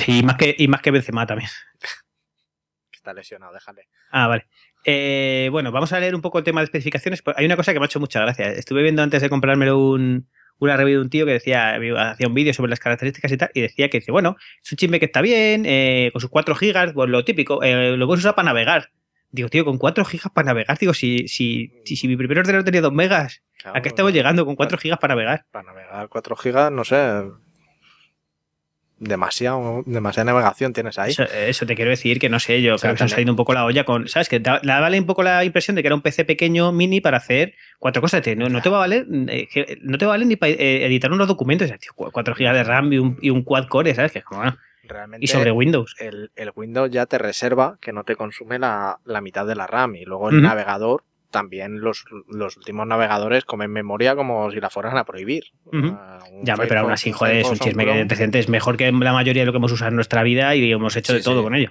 Y 0.06 0.22
más 0.22 0.36
que, 0.36 0.54
y 0.58 0.68
más 0.68 0.82
que 0.82 0.90
Benzema 0.90 1.26
también. 1.26 1.48
está 2.92 3.14
lesionado, 3.14 3.54
déjale. 3.54 3.88
Ah, 4.10 4.26
vale. 4.26 4.46
Eh, 4.88 5.48
bueno, 5.50 5.72
vamos 5.72 5.92
a 5.92 5.98
leer 5.98 6.14
un 6.14 6.20
poco 6.20 6.38
el 6.38 6.44
tema 6.44 6.60
de 6.60 6.66
especificaciones. 6.66 7.20
Hay 7.34 7.44
una 7.44 7.56
cosa 7.56 7.72
que 7.72 7.80
me 7.80 7.84
ha 7.84 7.86
hecho 7.86 7.98
mucha 7.98 8.20
gracia. 8.20 8.50
Estuve 8.52 8.82
viendo 8.82 9.02
antes 9.02 9.20
de 9.20 9.28
comprármelo 9.28 9.80
un, 9.80 10.28
una 10.60 10.76
review 10.76 11.00
de 11.00 11.02
un 11.02 11.10
tío 11.10 11.26
que 11.26 11.32
decía, 11.32 11.74
hacía 11.74 12.28
un 12.28 12.34
vídeo 12.34 12.54
sobre 12.54 12.70
las 12.70 12.78
características 12.78 13.32
y 13.32 13.36
tal, 13.36 13.50
y 13.52 13.62
decía 13.62 13.90
que 13.90 13.98
dice, 13.98 14.12
bueno, 14.12 14.36
es 14.62 14.70
un 14.70 14.76
chisme 14.76 15.00
que 15.00 15.06
está 15.06 15.22
bien, 15.22 15.64
eh, 15.66 16.10
con 16.12 16.20
sus 16.20 16.30
4 16.30 16.54
gigas, 16.54 16.92
pues 16.92 17.10
lo 17.10 17.24
típico, 17.24 17.64
eh, 17.64 17.96
lo 17.96 18.06
puedes 18.06 18.20
usar 18.20 18.36
para 18.36 18.46
navegar. 18.46 18.90
Digo, 19.32 19.48
tío, 19.48 19.64
con 19.64 19.76
4 19.76 20.04
gigas 20.04 20.30
para 20.32 20.46
navegar, 20.46 20.78
digo, 20.78 20.94
si, 20.94 21.26
si, 21.26 21.72
si, 21.84 21.96
si 21.96 22.06
mi 22.06 22.16
primer 22.16 22.38
ordenador 22.38 22.64
tenía 22.64 22.80
2 22.80 22.92
megas, 22.92 23.42
¿a 23.64 23.82
qué 23.82 23.88
estamos 23.88 24.12
llegando 24.12 24.46
con 24.46 24.54
4 24.54 24.78
gigas 24.78 25.00
para 25.00 25.16
navegar? 25.16 25.46
Para 25.50 25.64
navegar 25.64 26.08
4 26.08 26.36
gigas, 26.36 26.70
no 26.70 26.84
sé. 26.84 27.22
Demasiado, 28.98 29.82
demasiada 29.84 30.32
navegación 30.32 30.72
tienes 30.72 30.98
ahí. 30.98 31.10
Eso, 31.10 31.24
eso 31.24 31.66
te 31.66 31.74
quiero 31.74 31.90
decir 31.90 32.18
que 32.18 32.30
no 32.30 32.40
sé, 32.40 32.62
yo 32.62 32.76
O 32.76 32.78
sea, 32.78 32.88
creo 32.88 32.94
que 32.94 32.98
se 32.98 33.04
tener- 33.04 33.10
salido 33.16 33.32
un 33.32 33.36
poco 33.36 33.52
la 33.52 33.64
olla 33.66 33.84
con. 33.84 34.08
¿Sabes? 34.08 34.28
Que 34.30 34.40
da, 34.40 34.58
da- 34.62 34.80
vale 34.80 34.98
un 34.98 35.04
poco 35.04 35.22
la 35.22 35.44
impresión 35.44 35.74
de 35.74 35.82
que 35.82 35.88
era 35.88 35.94
un 35.94 36.00
PC 36.00 36.24
pequeño, 36.24 36.72
mini, 36.72 37.02
para 37.02 37.18
hacer 37.18 37.54
cuatro 37.78 38.00
cosas. 38.00 38.22
Te- 38.22 38.36
No, 38.36 38.48
no 38.48 38.62
te 38.62 38.70
va 38.70 38.78
a 38.78 38.80
valer, 38.80 39.06
eh, 39.28 39.78
no 39.82 39.98
te 39.98 40.06
va 40.06 40.12
a 40.12 40.14
valer 40.14 40.26
ni 40.26 40.36
para 40.36 40.52
eh, 40.52 40.86
editar 40.86 41.12
unos 41.12 41.28
documentos. 41.28 41.68
Tío, 41.78 41.92
cu- 41.94 42.10
4 42.10 42.34
GB 42.34 42.54
de 42.54 42.64
RAM 42.64 42.92
y 42.92 42.98
un, 42.98 43.18
y 43.20 43.28
un 43.30 43.42
quad 43.42 43.66
core, 43.68 43.94
¿sabes? 43.94 44.12
Que 44.12 44.20
es 44.20 44.24
como, 44.24 44.40
bueno, 44.40 44.56
Realmente 44.84 45.24
y 45.24 45.28
sobre 45.28 45.50
Windows. 45.50 45.94
el, 45.98 46.30
el 46.36 46.52
Windows 46.54 46.90
ya 46.90 47.04
te 47.06 47.18
reserva 47.18 47.76
que 47.80 47.92
no 47.92 48.04
te 48.04 48.16
consume 48.16 48.58
la, 48.58 48.98
la 49.04 49.20
mitad 49.20 49.44
de 49.44 49.56
la 49.56 49.66
RAM 49.66 49.96
y 49.96 50.04
luel 50.04 50.36
el 50.36 50.42
navegador 50.42 51.02
también 51.30 51.80
los, 51.80 52.04
los 52.28 52.56
últimos 52.56 52.86
navegadores 52.86 53.44
comen 53.44 53.70
memoria 53.70 54.14
como 54.16 54.50
si 54.50 54.60
la 54.60 54.70
fueran 54.70 54.96
a 54.98 55.04
prohibir. 55.04 55.44
Ya, 56.42 56.56
pero 56.56 56.80
aún 56.80 56.92
así, 56.92 57.10
un 57.10 57.16
joder, 57.16 57.36
es 57.36 57.48
un 57.48 57.58
chisme 57.58 57.84
que 57.84 58.04
decente. 58.04 58.38
Es 58.38 58.48
mejor 58.48 58.76
que 58.76 58.90
la 58.90 59.12
mayoría 59.12 59.42
de 59.42 59.46
lo 59.46 59.52
que 59.52 59.58
hemos 59.58 59.72
usado 59.72 59.90
en 59.90 59.96
nuestra 59.96 60.22
vida 60.22 60.54
y 60.54 60.70
hemos 60.70 60.96
hecho 60.96 61.12
Sí, 61.12 61.18
de 61.18 61.24
todo 61.24 61.38
sí. 61.40 61.44
con 61.44 61.54
ello. 61.54 61.70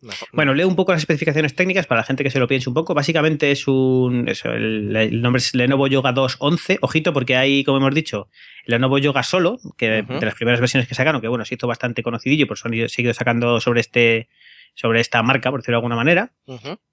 mejor- 0.00 0.28
Bueno, 0.32 0.52
leo 0.54 0.68
un 0.68 0.76
poco 0.76 0.92
las 0.92 1.00
especificaciones 1.00 1.54
técnicas 1.54 1.86
para 1.86 2.00
la 2.02 2.04
gente 2.04 2.22
que 2.24 2.30
se 2.30 2.38
lo 2.38 2.46
piense 2.46 2.68
un 2.68 2.74
poco. 2.74 2.92
Básicamente 2.94 3.50
es 3.50 3.66
un. 3.66 4.28
Eso, 4.28 4.52
el, 4.52 4.94
el 4.94 5.22
nombre 5.22 5.38
es 5.38 5.54
Lenovo 5.54 5.86
Yoga 5.86 6.12
211. 6.12 6.78
Ojito, 6.82 7.12
porque 7.12 7.36
hay, 7.36 7.64
como 7.64 7.78
hemos 7.78 7.94
dicho, 7.94 8.28
el 8.66 8.72
Lenovo 8.72 8.98
Yoga 8.98 9.22
solo, 9.22 9.58
que 9.78 10.02
de 10.02 10.20
las 10.26 10.34
primeras 10.34 10.60
versiones 10.60 10.88
que 10.88 10.94
sacaron, 10.94 11.20
que 11.22 11.28
bueno, 11.28 11.44
se 11.46 11.54
hizo 11.54 11.66
bastante 11.66 12.02
conocidillo, 12.02 12.46
por 12.46 12.56
eso 12.58 12.68
han 12.68 12.74
ido- 12.74 12.88
seguido 12.88 13.14
sacando 13.14 13.60
sobre 13.60 13.80
este 13.80 14.28
sobre 14.74 15.00
esta 15.00 15.22
marca, 15.22 15.50
por 15.50 15.60
decirlo 15.60 15.76
de 15.76 15.78
alguna 15.78 15.96
manera. 15.96 16.32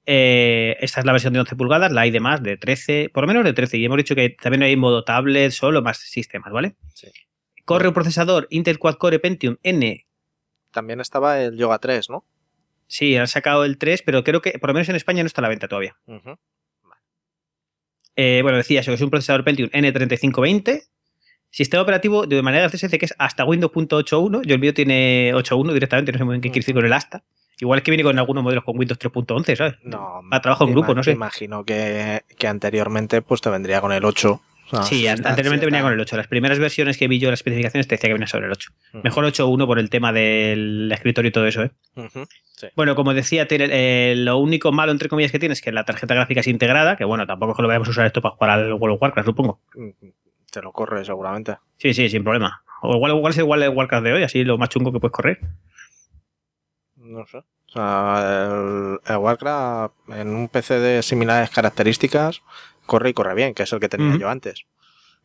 Eh, 0.05 0.77
esta 0.79 0.99
es 0.99 1.05
la 1.05 1.11
versión 1.11 1.33
de 1.33 1.39
11 1.39 1.55
pulgadas, 1.55 1.91
la 1.91 2.01
hay 2.01 2.11
de 2.11 2.19
más, 2.19 2.41
de 2.41 2.57
13, 2.57 3.09
por 3.13 3.23
lo 3.23 3.27
menos 3.27 3.43
de 3.43 3.53
13. 3.53 3.77
Y 3.77 3.85
hemos 3.85 3.97
dicho 3.97 4.15
que 4.15 4.29
también 4.29 4.63
hay 4.63 4.75
modo 4.75 5.03
tablet, 5.03 5.51
solo 5.51 5.81
más 5.81 5.97
sistemas, 5.97 6.51
¿vale? 6.51 6.75
Sí. 6.93 7.07
Corre 7.65 7.87
un 7.87 7.93
procesador 7.93 8.47
Intel 8.49 8.79
Quad 8.79 8.95
Core 8.95 9.19
Pentium 9.19 9.57
N. 9.63 10.05
También 10.71 11.01
estaba 11.01 11.41
el 11.41 11.57
Yoga 11.57 11.79
3, 11.79 12.09
¿no? 12.09 12.25
Sí, 12.87 13.15
han 13.15 13.27
sacado 13.27 13.65
el 13.65 13.77
3, 13.77 14.03
pero 14.03 14.23
creo 14.23 14.41
que 14.41 14.59
por 14.59 14.69
lo 14.69 14.73
menos 14.73 14.89
en 14.89 14.95
España 14.95 15.23
no 15.23 15.27
está 15.27 15.41
a 15.41 15.43
la 15.43 15.49
venta 15.49 15.67
todavía. 15.67 15.95
Eh, 18.15 18.41
bueno, 18.43 18.57
decía 18.57 18.81
eso, 18.81 18.91
que 18.91 18.95
es 18.95 19.01
un 19.01 19.09
procesador 19.09 19.43
Pentium 19.43 19.69
N3520. 19.69 20.83
Sistema 21.49 21.83
operativo 21.83 22.25
de 22.25 22.41
manera 22.41 22.67
dice 22.67 22.97
que 22.97 23.05
es 23.05 23.15
hasta 23.17 23.45
Windows.81. 23.45 24.41
Yo 24.45 24.55
el 24.55 24.59
mío 24.59 24.73
tiene 24.73 25.33
8.1 25.33 25.73
directamente, 25.73 26.11
no 26.11 26.17
sé 26.17 26.23
muy 26.23 26.33
bien 26.33 26.41
qué 26.41 26.49
quiere 26.49 26.61
decir 26.61 26.75
con 26.75 26.85
el 26.85 26.93
hasta. 26.93 27.23
Igual 27.61 27.83
que 27.83 27.91
viene 27.91 28.03
con 28.03 28.17
algunos 28.17 28.43
modelos 28.43 28.63
con 28.63 28.75
Windows 28.75 28.99
3.11, 28.99 29.55
¿sabes? 29.55 29.75
No, 29.83 30.21
Para 30.31 30.41
trabajo 30.41 30.63
en 30.65 30.71
grupo, 30.71 30.95
no 30.95 31.03
sé. 31.03 31.11
Imagino 31.11 31.63
que, 31.63 32.23
que 32.35 32.47
anteriormente 32.47 33.21
pues 33.21 33.39
te 33.39 33.51
vendría 33.51 33.79
con 33.81 33.91
el 33.91 34.03
8. 34.03 34.31
O 34.31 34.41
sea, 34.67 34.81
sí, 34.83 35.05
anteriormente 35.07 35.67
venía 35.67 35.83
con 35.83 35.93
el 35.93 35.99
8. 35.99 36.17
Las 36.17 36.25
primeras 36.27 36.57
versiones 36.57 36.97
que 36.97 37.07
vi 37.07 37.19
yo, 37.19 37.29
las 37.29 37.39
especificaciones, 37.39 37.87
te 37.87 37.95
decía 37.95 38.07
que 38.07 38.13
venía 38.13 38.25
sobre 38.25 38.47
el 38.47 38.51
8. 38.53 38.71
Ujú. 38.93 39.01
Mejor 39.03 39.25
8.1 39.25 39.67
por 39.67 39.77
el 39.77 39.91
tema 39.91 40.11
del 40.11 40.89
escritorio 40.91 41.29
y 41.29 41.31
todo 41.31 41.45
eso, 41.45 41.61
¿eh? 41.61 41.71
Ujú. 41.97 42.25
Bueno, 42.75 42.95
como 42.95 43.13
decía, 43.13 43.47
tiene, 43.47 43.67
eh, 43.69 44.15
lo 44.15 44.37
único 44.39 44.71
malo, 44.71 44.91
entre 44.91 45.07
comillas, 45.07 45.31
que 45.31 45.37
tiene 45.37 45.53
es 45.53 45.61
que 45.61 45.71
la 45.71 45.83
tarjeta 45.83 46.15
gráfica 46.15 46.39
es 46.39 46.47
integrada, 46.47 46.95
que 46.95 47.05
bueno, 47.05 47.27
tampoco 47.27 47.51
es 47.51 47.57
que 47.57 47.61
lo 47.61 47.67
vayamos 47.67 47.89
a 47.89 47.91
usar 47.91 48.07
esto 48.07 48.23
para 48.23 48.33
jugar 48.35 48.49
al 48.51 48.73
World 48.73 48.95
of 48.95 49.01
Warcraft, 49.03 49.27
supongo. 49.27 49.59
Te 50.51 50.61
lo 50.63 50.71
corre 50.71 51.05
seguramente. 51.05 51.57
Sí, 51.77 51.93
sí, 51.93 52.09
sin 52.09 52.23
problema. 52.23 52.63
O 52.81 52.95
igual, 52.95 53.11
igual 53.15 53.31
es 53.33 53.37
igual 53.37 53.61
el 53.61 53.69
Warcraft 53.69 54.03
de 54.03 54.13
hoy, 54.13 54.23
así 54.23 54.43
lo 54.43 54.57
más 54.57 54.69
chungo 54.69 54.91
que 54.91 54.99
puedes 54.99 55.13
correr. 55.13 55.39
No 57.11 57.25
sé. 57.27 57.37
O 57.37 57.73
sea, 57.73 58.47
el, 58.49 58.99
el 59.05 59.17
Warcraft 59.17 59.93
en 60.09 60.29
un 60.29 60.49
PC 60.49 60.79
de 60.79 61.01
similares 61.03 61.49
características 61.49 62.41
corre 62.85 63.09
y 63.09 63.13
corre 63.13 63.33
bien, 63.35 63.53
que 63.53 63.63
es 63.63 63.71
el 63.73 63.79
que 63.79 63.87
tenía 63.89 64.17
yo 64.17 64.29
antes. 64.29 64.65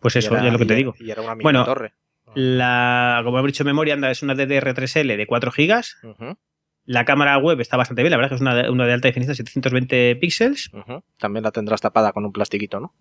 Pues 0.01 0.15
eso, 0.17 0.33
era- 0.35 0.43
ya 0.43 0.47
es 0.49 0.53
lo 0.53 0.59
que 0.59 0.65
y 0.65 0.67
te 0.69 0.73
era- 0.75 0.79
digo. 0.79 0.95
Y 1.01 1.11
era 1.11 1.23
una 1.23 1.35
Bueno, 1.35 1.65
torre. 1.65 1.95
La, 2.35 3.21
como 3.25 3.39
hemos 3.39 3.49
dicho, 3.49 3.65
memoria 3.65 3.95
anda 3.95 4.11
es 4.11 4.23
una 4.23 4.35
DDR3L 4.35 5.17
de 5.17 5.27
4 5.27 5.51
GB. 5.51 6.37
La 6.85 7.05
cámara 7.05 7.39
web 7.39 7.61
está 7.61 7.77
bastante 7.77 8.03
bien, 8.03 8.11
la 8.13 8.17
verdad 8.17 8.33
es 8.35 8.39
que 8.41 8.45
es 8.45 8.55
una, 8.55 8.71
una 8.71 8.87
de 8.87 8.93
alta 8.93 9.09
definición, 9.09 9.35
720 9.35 10.15
píxeles. 10.17 10.71
ujú. 10.73 11.03
También 11.19 11.43
la 11.43 11.51
tendrás 11.51 11.81
tapada 11.81 12.13
con 12.13 12.25
un 12.25 12.33
plastiquito, 12.33 12.79
¿no? 12.79 12.95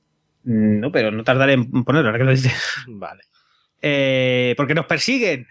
Mm, 0.44 0.80
No, 0.80 0.92
pero 0.92 1.12
no 1.12 1.24
tardaré 1.24 1.54
en 1.54 1.84
ponerlo, 1.84 2.08
ahora 2.10 2.18
que 2.18 2.24
lo 2.26 2.32
dices. 2.32 2.54
Vale. 2.88 3.24
Eh, 3.82 4.56
porque 4.58 4.74
nos 4.74 4.86
persiguen. 4.88 5.46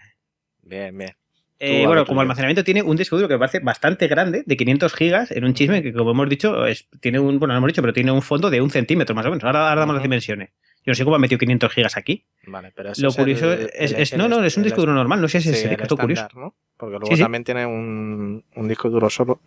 Bien, 0.63 0.97
bien. 0.97 1.11
Eh, 1.59 1.81
Tú, 1.83 1.87
bueno, 1.87 2.05
como 2.05 2.19
almacenamiento 2.21 2.63
tiene 2.65 2.81
un 2.83 2.97
disco 2.97 3.15
duro 3.15 3.27
que 3.29 3.35
me 3.35 3.39
parece 3.39 3.59
bastante 3.59 4.07
grande, 4.07 4.43
de 4.45 4.57
500 4.57 4.93
gigas, 4.93 5.31
en 5.31 5.45
un 5.45 5.53
chisme 5.53 5.81
que, 5.81 5.93
como 5.93 6.11
hemos 6.11 6.27
dicho, 6.29 6.65
es, 6.65 6.87
tiene 6.99 7.17
un, 7.19 7.39
bueno, 7.39 7.53
no 7.53 7.59
hemos 7.59 7.69
dicho, 7.69 7.81
pero 7.81 7.93
tiene 7.93 8.11
un 8.11 8.21
fondo 8.21 8.49
de 8.49 8.59
un 8.61 8.69
centímetro 8.69 9.15
más 9.15 9.25
o 9.25 9.29
menos. 9.29 9.43
Ahora, 9.45 9.69
ahora 9.69 9.79
damos 9.81 9.95
las 9.95 10.03
dimensiones. 10.03 10.49
Yo 10.85 10.91
no 10.91 10.95
sé 10.95 11.03
cómo 11.05 11.15
ha 11.15 11.19
metido 11.19 11.39
500 11.39 11.71
gigas 11.71 11.95
aquí. 11.97 12.25
Vale, 12.45 12.71
pero 12.75 12.89
Lo 12.97 13.07
es 13.07 13.17
el- 13.17 13.23
curioso 13.23 13.53
es, 13.53 13.91
el- 13.93 14.01
es- 14.01 14.11
el 14.13 14.19
no, 14.19 14.27
no, 14.27 14.43
es 14.43 14.57
un 14.57 14.63
disco 14.63 14.81
duro 14.81 14.93
normal, 14.93 15.21
no 15.21 15.27
sé 15.29 15.39
si 15.41 15.49
es 15.49 15.55
sí, 15.61 15.63
el 15.67 15.77
que 15.77 15.87
curioso. 15.87 16.23
estándar, 16.25 16.35
¿no? 16.35 16.55
Porque 16.77 16.91
luego 16.99 17.07
Sí, 17.07 17.15
sí. 17.15 17.21
también 17.23 17.43
tiene 17.45 17.65
un, 17.65 18.43
un 18.55 18.67
disco 18.67 18.89
duro 18.89 19.09
solo. 19.09 19.39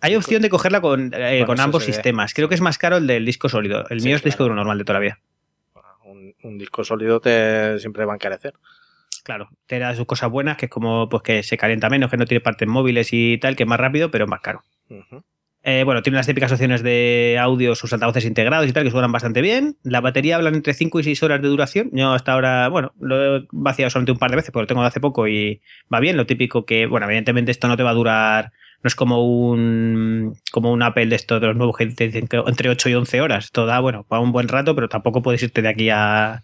Hay 0.00 0.14
opción 0.14 0.42
de 0.42 0.48
cogerla 0.50 0.80
con, 0.80 1.12
eh, 1.14 1.38
Con 1.38 1.46
con 1.56 1.60
ambos 1.60 1.84
sistemas. 1.84 2.34
Creo 2.34 2.48
que 2.48 2.54
es 2.54 2.60
más 2.60 2.78
caro 2.78 2.98
el 2.98 3.06
del 3.08 3.24
disco 3.24 3.48
sólido. 3.48 3.84
El 3.90 4.00
mío 4.02 4.14
es 4.14 4.22
disco 4.22 4.38
claro. 4.38 4.50
duro 4.50 4.54
normal 4.56 4.78
de 4.78 4.84
toda 4.84 4.98
la 5.00 5.04
vida. 5.04 5.18
Un, 6.04 6.34
un 6.44 6.58
disco 6.58 6.84
sólido 6.84 7.18
te 7.20 7.78
siempre 7.80 8.04
va 8.04 8.12
a 8.12 8.16
encarecer. 8.16 8.54
Claro, 9.28 9.50
te 9.66 9.78
da 9.78 9.94
sus 9.94 10.06
cosas 10.06 10.30
buenas, 10.30 10.56
que 10.56 10.64
es 10.64 10.70
como 10.70 11.06
pues 11.10 11.22
que 11.22 11.42
se 11.42 11.58
calienta 11.58 11.90
menos, 11.90 12.10
que 12.10 12.16
no 12.16 12.24
tiene 12.24 12.40
partes 12.40 12.66
móviles 12.66 13.10
y 13.12 13.36
tal, 13.36 13.56
que 13.56 13.64
es 13.64 13.68
más 13.68 13.78
rápido, 13.78 14.10
pero 14.10 14.24
es 14.24 14.30
más 14.30 14.40
caro. 14.40 14.62
Eh, 15.62 15.82
bueno, 15.84 16.00
tiene 16.00 16.16
las 16.16 16.26
típicas 16.26 16.50
opciones 16.50 16.82
de 16.82 17.36
audio, 17.38 17.74
sus 17.74 17.92
altavoces 17.92 18.24
integrados 18.24 18.66
y 18.66 18.72
tal, 18.72 18.84
que 18.84 18.90
suenan 18.90 19.12
bastante 19.12 19.42
bien. 19.42 19.76
La 19.82 20.00
batería 20.00 20.36
hablan 20.36 20.54
entre 20.54 20.72
5 20.72 21.00
y 21.00 21.04
6 21.04 21.22
horas 21.24 21.42
de 21.42 21.48
duración. 21.48 21.90
Yo 21.92 22.12
hasta 22.12 22.32
ahora, 22.32 22.68
bueno, 22.70 22.94
lo 22.98 23.36
he 23.36 23.46
vaciado 23.52 23.90
solamente 23.90 24.12
un 24.12 24.18
par 24.18 24.30
de 24.30 24.36
veces, 24.36 24.50
porque 24.50 24.62
lo 24.62 24.66
tengo 24.66 24.80
de 24.80 24.88
hace 24.88 25.00
poco 25.00 25.28
y 25.28 25.60
va 25.92 26.00
bien. 26.00 26.16
Lo 26.16 26.24
típico 26.24 26.64
que, 26.64 26.86
bueno, 26.86 27.04
evidentemente 27.04 27.50
esto 27.50 27.68
no 27.68 27.76
te 27.76 27.82
va 27.82 27.90
a 27.90 27.94
durar, 27.94 28.52
no 28.82 28.88
es 28.88 28.94
como 28.94 29.26
un 29.26 30.38
como 30.50 30.72
un 30.72 30.82
Apple 30.82 31.04
de 31.04 31.16
estos 31.16 31.38
de 31.38 31.48
los 31.48 31.56
nuevos 31.56 31.76
que 31.76 31.84
dicen 31.84 32.28
que 32.28 32.42
entre 32.46 32.70
8 32.70 32.88
y 32.88 32.94
11 32.94 33.20
horas. 33.20 33.44
Esto 33.44 33.66
da, 33.66 33.78
bueno, 33.80 34.06
para 34.08 34.22
un 34.22 34.32
buen 34.32 34.48
rato, 34.48 34.74
pero 34.74 34.88
tampoco 34.88 35.20
puedes 35.20 35.42
irte 35.42 35.60
de 35.60 35.68
aquí 35.68 35.90
a, 35.90 36.42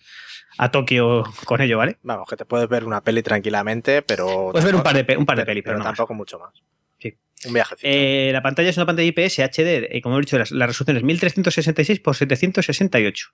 a 0.58 0.70
Tokio 0.70 1.25
con 1.44 1.61
ello, 1.61 1.78
¿vale? 1.78 1.99
Vamos, 2.02 2.28
que 2.28 2.37
te 2.37 2.44
puedes 2.44 2.68
ver 2.68 2.84
una 2.84 3.02
peli 3.02 3.23
tranquilamente, 3.23 4.02
pero. 4.02 4.50
Puedes 4.52 4.64
ver 4.64 4.75
un 4.75 4.82
par 4.82 5.04
de, 5.04 5.16
un 5.16 5.26
par 5.26 5.38
de 5.38 5.44
pelis, 5.44 5.62
pero, 5.62 5.75
pero 5.75 5.78
no 5.78 5.84
más. 5.84 5.96
tampoco 5.96 6.14
mucho 6.14 6.38
más. 6.38 6.52
Sí. 6.99 7.14
Un 7.46 7.54
viajecito. 7.54 7.88
Eh, 7.90 8.30
la 8.32 8.42
pantalla 8.42 8.70
es 8.70 8.76
una 8.76 8.87
pantalla 8.87 9.08
IPS 9.08 9.38
HD, 9.38 9.88
y 9.92 10.00
como 10.00 10.16
he 10.16 10.20
dicho, 10.20 10.38
la, 10.38 10.44
la 10.50 10.66
resolución 10.66 10.96
es 10.96 11.02
1366 11.02 11.99
x 11.99 12.18
768. 12.18 13.28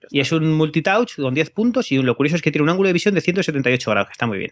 Ya 0.00 0.08
Y 0.10 0.20
es 0.20 0.32
un 0.32 0.52
multitouch 0.52 1.16
con 1.16 1.34
10 1.34 1.50
puntos 1.50 1.90
y 1.90 1.98
lo 1.98 2.16
curioso 2.16 2.36
es 2.36 2.42
que 2.42 2.52
tiene 2.52 2.64
un 2.64 2.68
ángulo 2.68 2.88
de 2.88 2.92
visión 2.92 3.14
de 3.14 3.20
178 3.20 3.90
grados, 3.90 4.08
que 4.08 4.12
está 4.12 4.26
muy 4.26 4.38
bien. 4.38 4.50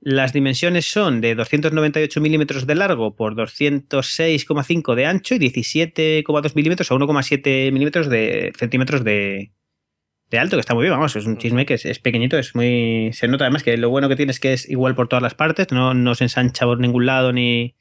Las 0.00 0.32
dimensiones 0.32 0.86
son 0.86 1.20
de 1.20 1.34
298 1.34 2.20
milímetros 2.20 2.66
de 2.66 2.74
largo 2.76 3.16
por 3.16 3.34
206,5 3.34 4.94
de 4.94 5.06
ancho 5.06 5.34
y 5.34 5.38
17,2 5.38 6.54
milímetros 6.54 6.92
a 6.92 6.94
1,7 6.94 7.72
milímetros 7.72 8.08
de 8.08 8.52
centímetros 8.56 9.02
de, 9.02 9.50
de 10.30 10.38
alto, 10.38 10.56
que 10.56 10.60
está 10.60 10.74
muy 10.74 10.82
bien, 10.82 10.92
vamos, 10.92 11.16
es 11.16 11.26
un 11.26 11.38
chisme 11.38 11.64
que 11.64 11.74
es, 11.74 11.84
es 11.86 11.98
pequeñito, 11.98 12.38
es 12.38 12.54
muy... 12.54 13.10
Se 13.12 13.28
nota 13.28 13.44
además 13.44 13.62
que 13.62 13.76
lo 13.76 13.88
bueno 13.88 14.08
que 14.08 14.16
tiene 14.16 14.32
es 14.32 14.40
que 14.40 14.52
es 14.52 14.68
igual 14.68 14.94
por 14.94 15.08
todas 15.08 15.22
las 15.22 15.34
partes, 15.34 15.72
no, 15.72 15.94
no 15.94 16.14
se 16.14 16.24
ensancha 16.24 16.66
por 16.66 16.78
ningún 16.80 17.06
lado 17.06 17.32
ni, 17.32 17.74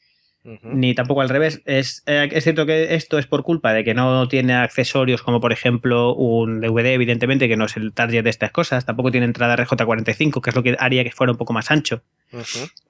ni 0.64 0.96
tampoco 0.96 1.22
al 1.22 1.30
revés. 1.30 1.62
Es, 1.66 2.04
eh, 2.06 2.30
es 2.32 2.44
cierto 2.44 2.66
que 2.66 2.96
esto 2.96 3.18
es 3.18 3.28
por 3.28 3.44
culpa 3.44 3.74
de 3.74 3.84
que 3.84 3.94
no 3.94 4.28
tiene 4.28 4.54
accesorios 4.54 5.22
como 5.22 5.42
por 5.42 5.52
ejemplo 5.52 6.14
un 6.16 6.62
DVD, 6.62 6.94
evidentemente, 6.94 7.48
que 7.48 7.58
no 7.58 7.66
es 7.66 7.76
el 7.76 7.94
target 7.94 8.24
de 8.24 8.30
estas 8.30 8.52
cosas. 8.52 8.86
Tampoco 8.86 9.12
tiene 9.12 9.26
entrada 9.26 9.58
RJ45, 9.58 10.42
que 10.42 10.50
es 10.50 10.56
lo 10.56 10.64
que 10.64 10.76
haría 10.80 11.04
que 11.04 11.12
fuera 11.12 11.32
un 11.32 11.38
poco 11.38 11.54
más 11.54 11.70
ancho. 11.70 12.02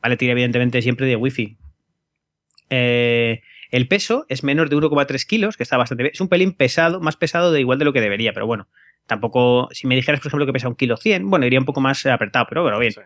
Vale, 0.01 0.17
tiene 0.17 0.33
evidentemente 0.33 0.81
siempre 0.81 1.07
de 1.07 1.15
Wi-Fi. 1.15 1.57
Eh, 2.69 3.41
el 3.71 3.87
peso 3.87 4.25
es 4.29 4.43
menos 4.43 4.69
de 4.69 4.75
1,3 4.77 5.25
kilos, 5.25 5.57
que 5.57 5.63
está 5.63 5.77
bastante 5.77 6.03
bien. 6.03 6.11
Es 6.13 6.21
un 6.21 6.29
pelín 6.29 6.53
pesado, 6.53 6.99
más 6.99 7.15
pesado 7.17 7.51
de 7.51 7.59
igual 7.59 7.79
de 7.79 7.85
lo 7.85 7.93
que 7.93 8.01
debería, 8.01 8.33
pero 8.33 8.45
bueno. 8.47 8.67
Tampoco, 9.05 9.69
si 9.71 9.87
me 9.87 9.95
dijeras, 9.95 10.19
por 10.19 10.27
ejemplo, 10.27 10.45
que 10.45 10.53
pesa 10.53 10.67
un 10.67 10.75
kilo 10.75 10.97
100, 10.97 11.29
bueno, 11.29 11.45
iría 11.45 11.59
un 11.59 11.65
poco 11.65 11.79
más 11.81 12.05
apretado, 12.05 12.45
pero 12.49 12.63
bueno, 12.63 12.77
bien. 12.79 12.91
Sí. 12.93 13.01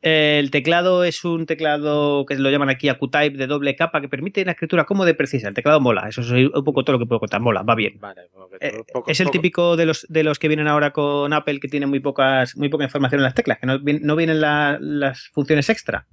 El 0.00 0.52
teclado 0.52 1.02
es 1.02 1.24
un 1.24 1.44
teclado 1.44 2.24
que 2.24 2.36
lo 2.36 2.50
llaman 2.50 2.68
aquí 2.70 2.88
AcuType 2.88 3.36
de 3.36 3.48
doble 3.48 3.74
capa 3.74 4.00
que 4.00 4.08
permite 4.08 4.42
una 4.42 4.52
escritura 4.52 4.84
cómoda 4.84 5.10
y 5.10 5.14
precisa. 5.14 5.48
El 5.48 5.54
teclado 5.54 5.80
mola, 5.80 6.08
eso 6.08 6.20
es 6.20 6.30
un 6.30 6.64
poco 6.64 6.84
todo 6.84 6.92
lo 6.94 6.98
que 7.00 7.06
puedo 7.06 7.18
contar. 7.18 7.40
Mola, 7.40 7.62
va 7.62 7.74
bien. 7.74 7.98
Vale, 7.98 8.22
Eh, 8.60 8.82
poco- 8.92 9.10
es 9.10 9.18
el 9.18 9.24
poco- 9.26 9.32
típico 9.32 9.76
de 9.76 9.86
los, 9.86 10.06
de 10.08 10.22
los 10.22 10.38
que 10.38 10.46
vienen 10.46 10.68
ahora 10.68 10.92
con 10.92 11.32
Apple 11.32 11.58
que 11.58 11.66
tienen 11.68 11.88
muy 11.88 11.98
pocas 11.98 12.56
muy 12.56 12.68
poca 12.68 12.84
información 12.84 13.18
en 13.20 13.24
las 13.24 13.34
teclas, 13.34 13.58
que 13.58 13.66
no, 13.66 13.80
vien- 13.80 14.00
no 14.02 14.14
vienen 14.14 14.40
la- 14.40 14.78
las 14.80 15.28
funciones 15.32 15.68
extra. 15.68 16.06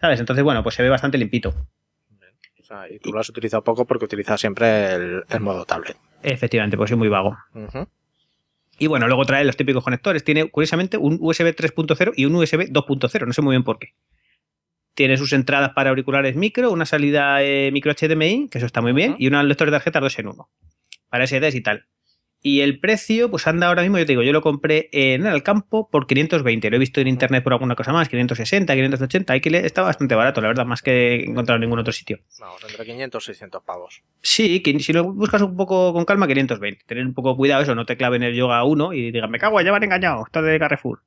¿sabes? 0.00 0.18
Entonces, 0.18 0.42
bueno, 0.42 0.62
pues 0.64 0.74
se 0.74 0.82
ve 0.82 0.88
bastante 0.88 1.16
limpito. 1.18 1.54
Sea, 2.70 2.88
y 2.88 3.00
tú 3.00 3.12
lo 3.12 3.18
has 3.18 3.28
utilizado 3.28 3.64
poco 3.64 3.84
porque 3.84 4.04
utilizas 4.04 4.40
siempre 4.40 4.94
el, 4.94 5.24
el 5.28 5.40
modo 5.40 5.64
tablet. 5.64 5.96
Efectivamente, 6.22 6.76
pues 6.76 6.88
soy 6.88 6.98
muy 6.98 7.08
vago. 7.08 7.36
Y 8.78 8.86
bueno, 8.86 9.08
luego 9.08 9.24
trae 9.24 9.44
los 9.44 9.56
típicos 9.56 9.82
conectores. 9.82 10.22
Tiene, 10.22 10.48
curiosamente, 10.50 10.96
un 10.96 11.18
USB 11.20 11.54
3.0 11.54 12.12
y 12.16 12.26
un 12.26 12.36
USB 12.36 12.70
2.0. 12.70 13.26
No 13.26 13.32
sé 13.32 13.42
muy 13.42 13.54
bien 13.54 13.64
por 13.64 13.78
qué. 13.78 13.94
Tiene 14.94 15.16
sus 15.16 15.32
entradas 15.32 15.72
para 15.74 15.90
auriculares 15.90 16.36
micro, 16.36 16.70
una 16.70 16.86
salida 16.86 17.42
eh, 17.42 17.70
micro 17.72 17.92
HDMI, 17.92 18.48
que 18.48 18.58
eso 18.58 18.66
está 18.66 18.80
muy 18.80 18.92
bien, 18.92 19.16
y 19.18 19.26
un 19.26 19.48
lector 19.48 19.68
de 19.68 19.72
tarjetas 19.72 20.02
2 20.02 20.18
en 20.20 20.28
1. 20.28 20.48
Para 21.08 21.26
SDs 21.26 21.54
y 21.54 21.62
tal. 21.62 21.86
Y 22.42 22.60
el 22.60 22.80
precio, 22.80 23.30
pues 23.30 23.46
anda 23.46 23.68
ahora 23.68 23.82
mismo, 23.82 23.98
yo 23.98 24.06
te 24.06 24.12
digo, 24.12 24.22
yo 24.22 24.32
lo 24.32 24.40
compré 24.40 24.88
en 24.92 25.26
el 25.26 25.42
campo 25.42 25.88
por 25.90 26.06
520. 26.06 26.70
Lo 26.70 26.76
he 26.76 26.78
visto 26.78 27.00
en 27.00 27.08
internet 27.08 27.44
por 27.44 27.52
alguna 27.52 27.74
cosa 27.74 27.92
más, 27.92 28.08
560, 28.08 28.74
580. 28.74 29.32
Hay 29.32 29.40
que 29.40 29.50
está 29.58 29.82
bastante 29.82 30.14
barato, 30.14 30.40
la 30.40 30.48
verdad, 30.48 30.64
más 30.64 30.80
que 30.80 31.24
encontrar 31.24 31.56
en 31.56 31.62
ningún 31.62 31.78
otro 31.78 31.92
sitio. 31.92 32.20
Vamos, 32.40 32.64
entre 32.68 32.84
500 32.86 33.22
y 33.22 33.26
600 33.26 33.62
pavos. 33.62 34.02
Sí, 34.22 34.60
que 34.62 34.78
si 34.80 34.92
lo 34.92 35.12
buscas 35.12 35.42
un 35.42 35.54
poco 35.56 35.92
con 35.92 36.04
calma, 36.06 36.26
520. 36.26 36.84
Tener 36.86 37.04
un 37.04 37.14
poco 37.14 37.36
cuidado, 37.36 37.62
eso, 37.62 37.74
no 37.74 37.84
te 37.84 37.96
claven 37.96 38.22
el 38.22 38.34
yoga 38.34 38.64
1 38.64 38.94
y 38.94 39.10
digan, 39.10 39.30
me 39.30 39.38
cago, 39.38 39.60
ya 39.60 39.70
me 39.70 39.76
han 39.76 39.84
engañado, 39.84 40.24
esto 40.24 40.40
es 40.40 40.46
de 40.46 40.58
Carrefour. 40.58 41.02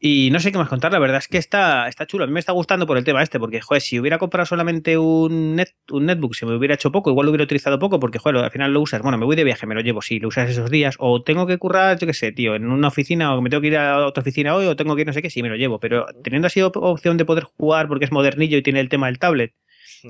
Y 0.00 0.30
no 0.30 0.38
sé 0.38 0.52
qué 0.52 0.58
más 0.58 0.68
contar, 0.68 0.92
la 0.92 1.00
verdad 1.00 1.16
es 1.18 1.26
que 1.26 1.38
está, 1.38 1.88
está 1.88 2.06
chulo. 2.06 2.22
A 2.22 2.26
mí 2.28 2.32
me 2.32 2.38
está 2.38 2.52
gustando 2.52 2.86
por 2.86 2.96
el 2.98 3.02
tema 3.04 3.20
este, 3.20 3.40
porque, 3.40 3.60
joder, 3.60 3.82
si 3.82 3.98
hubiera 3.98 4.18
comprado 4.18 4.46
solamente 4.46 4.96
un, 4.96 5.56
net, 5.56 5.70
un 5.90 6.06
netbook, 6.06 6.34
se 6.36 6.46
me 6.46 6.54
hubiera 6.54 6.74
hecho 6.76 6.92
poco, 6.92 7.10
igual 7.10 7.26
lo 7.26 7.30
hubiera 7.32 7.42
utilizado 7.42 7.80
poco, 7.80 7.98
porque, 7.98 8.18
joder, 8.20 8.44
al 8.44 8.50
final 8.52 8.72
lo 8.72 8.80
usas. 8.80 9.02
Bueno, 9.02 9.18
me 9.18 9.24
voy 9.24 9.34
de 9.34 9.42
viaje, 9.42 9.66
me 9.66 9.74
lo 9.74 9.80
llevo, 9.80 10.00
sí, 10.00 10.20
lo 10.20 10.28
usas 10.28 10.50
esos 10.50 10.70
días. 10.70 10.94
O 11.00 11.22
tengo 11.24 11.48
que 11.48 11.58
currar, 11.58 11.98
yo 11.98 12.06
qué 12.06 12.14
sé, 12.14 12.30
tío, 12.30 12.54
en 12.54 12.70
una 12.70 12.86
oficina, 12.88 13.34
o 13.34 13.42
me 13.42 13.50
tengo 13.50 13.60
que 13.60 13.66
ir 13.66 13.76
a 13.76 14.06
otra 14.06 14.20
oficina 14.20 14.54
hoy, 14.54 14.66
o 14.66 14.76
tengo 14.76 14.94
que 14.94 15.00
ir 15.00 15.06
no 15.08 15.12
sé 15.12 15.20
qué, 15.20 15.30
sí, 15.30 15.42
me 15.42 15.48
lo 15.48 15.56
llevo. 15.56 15.80
Pero 15.80 16.06
teniendo 16.22 16.46
así 16.46 16.62
op- 16.62 16.76
opción 16.76 17.16
de 17.16 17.24
poder 17.24 17.42
jugar, 17.44 17.88
porque 17.88 18.04
es 18.04 18.12
modernillo 18.12 18.56
y 18.56 18.62
tiene 18.62 18.78
el 18.78 18.88
tema 18.88 19.06
del 19.06 19.18
tablet, 19.18 19.52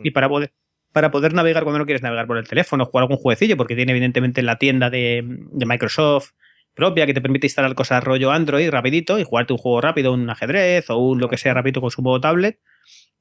y 0.04 0.10
para 0.10 0.28
poder, 0.28 0.52
para 0.92 1.10
poder 1.10 1.32
navegar 1.32 1.62
cuando 1.62 1.78
no 1.78 1.86
quieres 1.86 2.02
navegar 2.02 2.26
por 2.26 2.36
el 2.36 2.46
teléfono, 2.46 2.84
jugar 2.84 3.04
algún 3.04 3.16
jueguecillo, 3.16 3.56
porque 3.56 3.74
tiene 3.74 3.92
evidentemente 3.92 4.42
la 4.42 4.56
tienda 4.56 4.90
de, 4.90 5.22
de 5.24 5.64
Microsoft 5.66 6.32
propia 6.78 7.06
que 7.06 7.12
te 7.12 7.20
permite 7.20 7.48
instalar 7.48 7.74
cosas 7.74 8.04
rollo 8.04 8.30
Android 8.30 8.70
rapidito 8.70 9.18
y 9.18 9.24
jugarte 9.24 9.52
un 9.52 9.58
juego 9.58 9.80
rápido, 9.80 10.12
un 10.12 10.30
ajedrez 10.30 10.88
o 10.90 10.96
un 10.96 11.18
lo 11.18 11.28
que 11.28 11.36
sea 11.36 11.52
rápido 11.52 11.80
con 11.80 11.90
su 11.90 12.02
modo 12.02 12.20
tablet. 12.20 12.60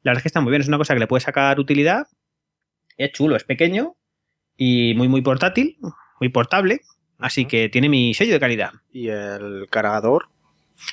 La 0.04 0.12
verdad 0.12 0.20
es 0.20 0.24
que 0.24 0.28
está 0.28 0.42
muy 0.42 0.52
bien, 0.52 0.62
es 0.62 0.68
una 0.68 0.78
cosa 0.78 0.94
que 0.94 1.00
le 1.00 1.08
puede 1.08 1.22
sacar 1.22 1.60
utilidad. 1.60 2.06
Es 2.98 3.14
chulo, 3.14 3.36
es 3.36 3.44
pequeño 3.46 3.96
y 4.56 4.94
muy 4.94 5.08
muy 5.08 5.24
portátil, 5.24 5.78
muy 6.20 6.30
portable, 6.30 6.82
así 7.18 7.46
que 7.46 7.68
tiene 7.68 7.90
mi 7.90 8.14
sello 8.14 8.34
de 8.34 8.40
calidad. 8.40 8.74
Y 8.92 9.08
el 9.08 9.66
cargador. 9.72 10.30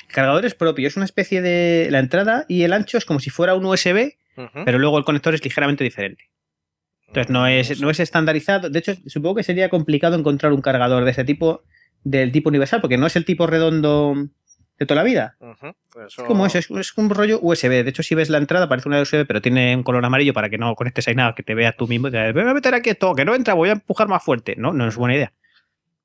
El 0.07 0.15
cargador 0.15 0.43
es 0.43 0.55
propio, 0.55 0.87
es 0.87 0.95
una 0.95 1.05
especie 1.05 1.43
de 1.43 1.89
la 1.91 1.99
entrada 1.99 2.45
y 2.47 2.63
el 2.63 2.73
ancho 2.73 2.97
es 2.97 3.05
como 3.05 3.19
si 3.19 3.29
fuera 3.29 3.53
un 3.53 3.63
USB, 3.63 4.13
pero 4.65 4.79
luego 4.79 4.97
el 4.97 5.05
conector 5.05 5.35
es 5.35 5.43
ligeramente 5.43 5.83
diferente. 5.83 6.31
Entonces 7.09 7.29
no 7.29 7.45
es, 7.45 7.79
no 7.79 7.91
es 7.91 7.99
estandarizado. 7.99 8.71
De 8.71 8.79
hecho, 8.79 8.95
supongo 9.05 9.35
que 9.35 9.43
sería 9.43 9.69
complicado 9.69 10.15
encontrar 10.15 10.51
un 10.51 10.61
cargador 10.61 11.05
de 11.05 11.11
ese 11.11 11.23
tipo, 11.23 11.61
del 12.05 12.31
tipo 12.31 12.47
universal, 12.49 12.79
porque 12.79 12.97
no 12.97 13.07
es 13.07 13.15
el 13.17 13.25
tipo 13.25 13.45
redondo 13.47 14.13
de 14.79 14.85
toda 14.85 14.95
la 15.01 15.03
vida. 15.03 15.35
Eso- 15.41 16.05
Es 16.07 16.15
como 16.27 16.45
eso, 16.45 16.57
es, 16.59 16.69
es 16.71 16.97
un 16.97 17.09
rollo 17.09 17.39
USB. 17.41 17.83
De 17.83 17.89
hecho, 17.89 18.03
si 18.03 18.13
ves 18.15 18.29
la 18.29 18.37
entrada, 18.37 18.69
parece 18.69 18.87
una 18.87 19.01
USB, 19.01 19.25
pero 19.25 19.41
tiene 19.41 19.75
un 19.75 19.83
color 19.83 20.05
amarillo 20.05 20.33
para 20.33 20.49
que 20.49 20.57
no 20.57 20.75
conectes 20.75 21.07
ahí 21.07 21.15
nada, 21.15 21.33
que 21.35 21.43
te 21.43 21.55
veas 21.55 21.75
tú 21.75 21.87
mismo. 21.87 22.07
y 22.07 22.11
te 22.11 22.17
digas, 22.17 22.33
voy 22.33 22.43
a 22.43 22.53
meter 22.53 22.73
aquí 22.75 22.91
esto, 22.91 23.13
que 23.15 23.25
no 23.25 23.33
entra, 23.35 23.53
voy 23.53 23.69
a 23.69 23.73
empujar 23.73 24.07
más 24.07 24.23
fuerte. 24.23 24.55
No, 24.57 24.71
no 24.73 24.87
es 24.87 24.95
buena 24.95 25.15
idea. 25.15 25.33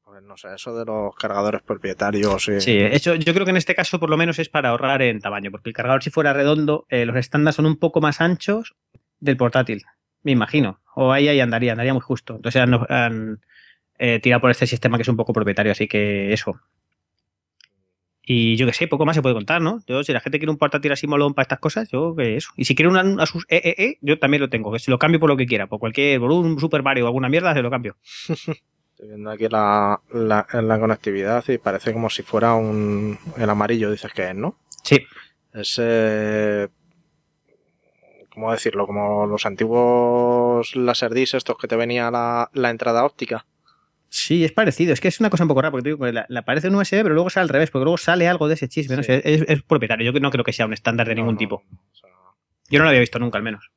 Pues 0.04 0.22
no 0.22 0.36
sé, 0.36 0.48
eso 0.54 0.76
de 0.76 0.84
los 0.84 1.14
cargadores 1.16 1.62
propietarios. 1.62 2.48
y- 2.48 2.60
Sí, 2.60 2.78
eso, 2.78 3.14
yo 3.16 3.32
creo 3.34 3.44
que 3.44 3.50
en 3.50 3.56
este 3.58 3.74
caso 3.74 4.00
por 4.00 4.08
lo 4.10 4.16
menos 4.16 4.38
es 4.38 4.48
para 4.48 4.70
ahorrar 4.70 5.02
en 5.02 5.20
tamaño, 5.20 5.50
porque 5.50 5.70
el 5.70 5.74
cargador 5.74 6.02
si 6.02 6.10
fuera 6.10 6.32
redondo, 6.32 6.86
eh, 6.88 7.04
los 7.06 7.16
estándares 7.16 7.56
son 7.56 7.66
un 7.66 7.76
poco 7.76 8.00
más 8.00 8.20
anchos 8.20 8.74
del 9.18 9.36
portátil, 9.36 9.82
me 10.22 10.32
imagino. 10.32 10.80
O 10.94 11.12
ahí, 11.12 11.28
ahí 11.28 11.40
andaría, 11.40 11.72
andaría 11.72 11.92
muy 11.94 12.02
justo. 12.02 12.36
Entonces 12.36 12.60
han, 12.62 12.74
han, 12.88 13.40
eh, 14.02 14.18
tirado 14.18 14.40
por 14.40 14.50
este 14.50 14.66
sistema 14.66 14.96
que 14.96 15.02
es 15.02 15.08
un 15.08 15.16
poco 15.16 15.34
propietario, 15.34 15.72
así 15.72 15.86
que 15.86 16.32
eso. 16.32 16.58
Y 18.22 18.56
yo 18.56 18.66
que 18.66 18.72
sé, 18.72 18.88
poco 18.88 19.04
más 19.04 19.14
se 19.14 19.20
puede 19.20 19.34
contar, 19.34 19.60
¿no? 19.60 19.80
Yo, 19.86 20.02
si 20.02 20.14
la 20.14 20.20
gente 20.20 20.38
quiere 20.38 20.50
un 20.50 20.56
portátil 20.56 20.90
así 20.92 21.06
molón 21.06 21.34
para 21.34 21.42
estas 21.42 21.58
cosas, 21.58 21.90
yo 21.90 22.14
que 22.16 22.36
eso. 22.36 22.50
Y 22.56 22.64
si 22.64 22.74
quiere 22.74 22.88
un 22.88 23.20
Asus 23.20 23.44
EEE, 23.50 23.98
yo 24.00 24.18
también 24.18 24.40
lo 24.40 24.48
tengo, 24.48 24.72
que 24.72 24.78
se 24.78 24.90
lo 24.90 24.98
cambio 24.98 25.20
por 25.20 25.28
lo 25.28 25.36
que 25.36 25.44
quiera, 25.44 25.66
por 25.66 25.80
cualquier, 25.80 26.18
por 26.18 26.30
un 26.30 26.58
Super 26.58 26.82
Mario 26.82 27.04
o 27.04 27.06
alguna 27.08 27.28
mierda, 27.28 27.52
se 27.52 27.60
lo 27.60 27.70
cambio. 27.70 27.98
Estoy 28.28 29.08
viendo 29.08 29.30
aquí 29.30 29.48
la, 29.48 30.00
la, 30.12 30.78
conectividad 30.80 31.44
y 31.48 31.58
parece 31.58 31.92
como 31.92 32.08
si 32.08 32.22
fuera 32.22 32.54
un. 32.54 33.18
El 33.36 33.50
amarillo, 33.50 33.90
dices 33.90 34.12
que 34.14 34.30
es, 34.30 34.34
¿no? 34.34 34.56
Sí, 34.82 34.98
Ese. 35.52 36.70
¿Cómo 38.32 38.52
decirlo? 38.52 38.86
Como 38.86 39.26
los 39.26 39.44
antiguos 39.44 40.74
Laserdisc, 40.74 41.34
estos 41.34 41.58
que 41.58 41.68
te 41.68 41.76
venía 41.76 42.10
la, 42.10 42.48
la 42.54 42.70
entrada 42.70 43.04
óptica. 43.04 43.44
Sí, 44.12 44.44
es 44.44 44.50
parecido. 44.52 44.92
Es 44.92 45.00
que 45.00 45.06
es 45.08 45.20
una 45.20 45.30
cosa 45.30 45.44
un 45.44 45.48
poco 45.48 45.62
rara, 45.62 45.70
porque 45.70 45.84
te 45.84 45.88
digo 45.90 46.04
que 46.04 46.12
la, 46.12 46.26
la 46.28 46.42
parece 46.44 46.68
un 46.68 46.74
USB, 46.74 47.02
pero 47.02 47.14
luego 47.14 47.30
sale 47.30 47.42
al 47.44 47.48
revés, 47.48 47.70
porque 47.70 47.84
luego 47.84 47.96
sale 47.96 48.26
algo 48.28 48.48
de 48.48 48.54
ese 48.54 48.68
chisme. 48.68 48.96
No 48.96 49.02
Sí. 49.04 49.06
sé, 49.06 49.22
es, 49.24 49.42
es 49.48 49.62
propietario. 49.62 50.10
Yo 50.12 50.18
no 50.20 50.30
creo 50.30 50.44
que 50.44 50.52
sea 50.52 50.66
un 50.66 50.72
estándar 50.72 51.06
de 51.06 51.14
No, 51.14 51.20
ningún 51.20 51.34
no, 51.34 51.38
tipo. 51.38 51.62
no, 51.70 51.78
o 51.78 51.94
sea, 51.94 52.10
Yo 52.68 52.78
no 52.80 52.84
lo 52.84 52.88
había 52.88 53.00
visto 53.00 53.18
nunca, 53.20 53.38
al 53.38 53.44
menos. 53.44 53.70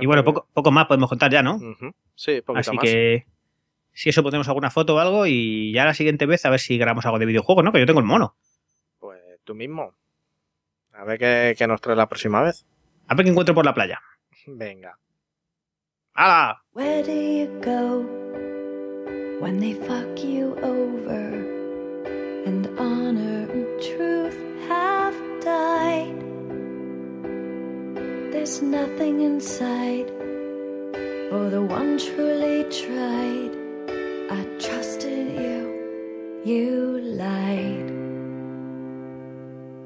Y 0.00 0.06
bueno, 0.06 0.24
poco, 0.24 0.48
poco 0.52 0.70
más 0.70 0.86
podemos 0.86 1.08
contar 1.08 1.30
ya, 1.32 1.42
¿no? 1.42 1.58
Sí, 2.14 2.42
Así 2.54 2.76
más. 2.76 2.82
que 2.84 3.26
si 3.92 4.10
eso 4.10 4.22
ponemos 4.22 4.46
alguna 4.48 4.70
foto 4.70 4.96
o 4.96 4.98
algo 4.98 5.26
y 5.26 5.72
ya 5.72 5.84
la 5.86 5.94
siguiente 5.94 6.26
vez 6.26 6.44
a 6.44 6.50
ver 6.50 6.60
si 6.60 6.76
grabamos 6.76 7.06
algo 7.06 7.18
de 7.18 7.24
videojuegos, 7.26 7.64
¿no? 7.64 7.72
Que 7.72 7.80
yo 7.80 7.86
tengo 7.86 8.00
el 8.00 8.06
mono. 8.06 8.36
Pues 8.98 9.18
tú 9.44 9.54
mismo. 9.54 9.94
A 10.92 11.04
ver 11.04 11.18
qué, 11.18 11.54
qué 11.56 11.66
nos 11.66 11.80
trae 11.80 11.96
la 11.96 12.08
próxima 12.08 12.42
vez. 12.42 12.66
A 13.08 13.14
ver 13.14 13.24
qué 13.24 13.30
encuentro 13.30 13.54
por 13.54 13.64
la 13.64 13.72
playa. 13.74 14.00
Venga. 14.46 14.98
Where 16.18 17.02
do 17.02 17.12
you 17.12 17.46
go 17.60 18.00
when 19.38 19.60
they 19.60 19.74
fuck 19.74 20.24
you 20.24 20.56
over 20.62 21.26
and 22.46 22.66
honor 22.78 23.46
and 23.52 23.82
truth 23.82 24.38
have 24.66 25.14
died? 25.42 26.16
There's 28.32 28.62
nothing 28.62 29.20
inside 29.20 30.08
for 31.28 31.50
the 31.50 31.60
one 31.60 31.98
truly 31.98 32.64
tried. 32.64 33.52
I 34.30 34.42
trusted 34.58 35.38
you, 35.38 36.40
you 36.46 36.98
lied. 37.02 37.95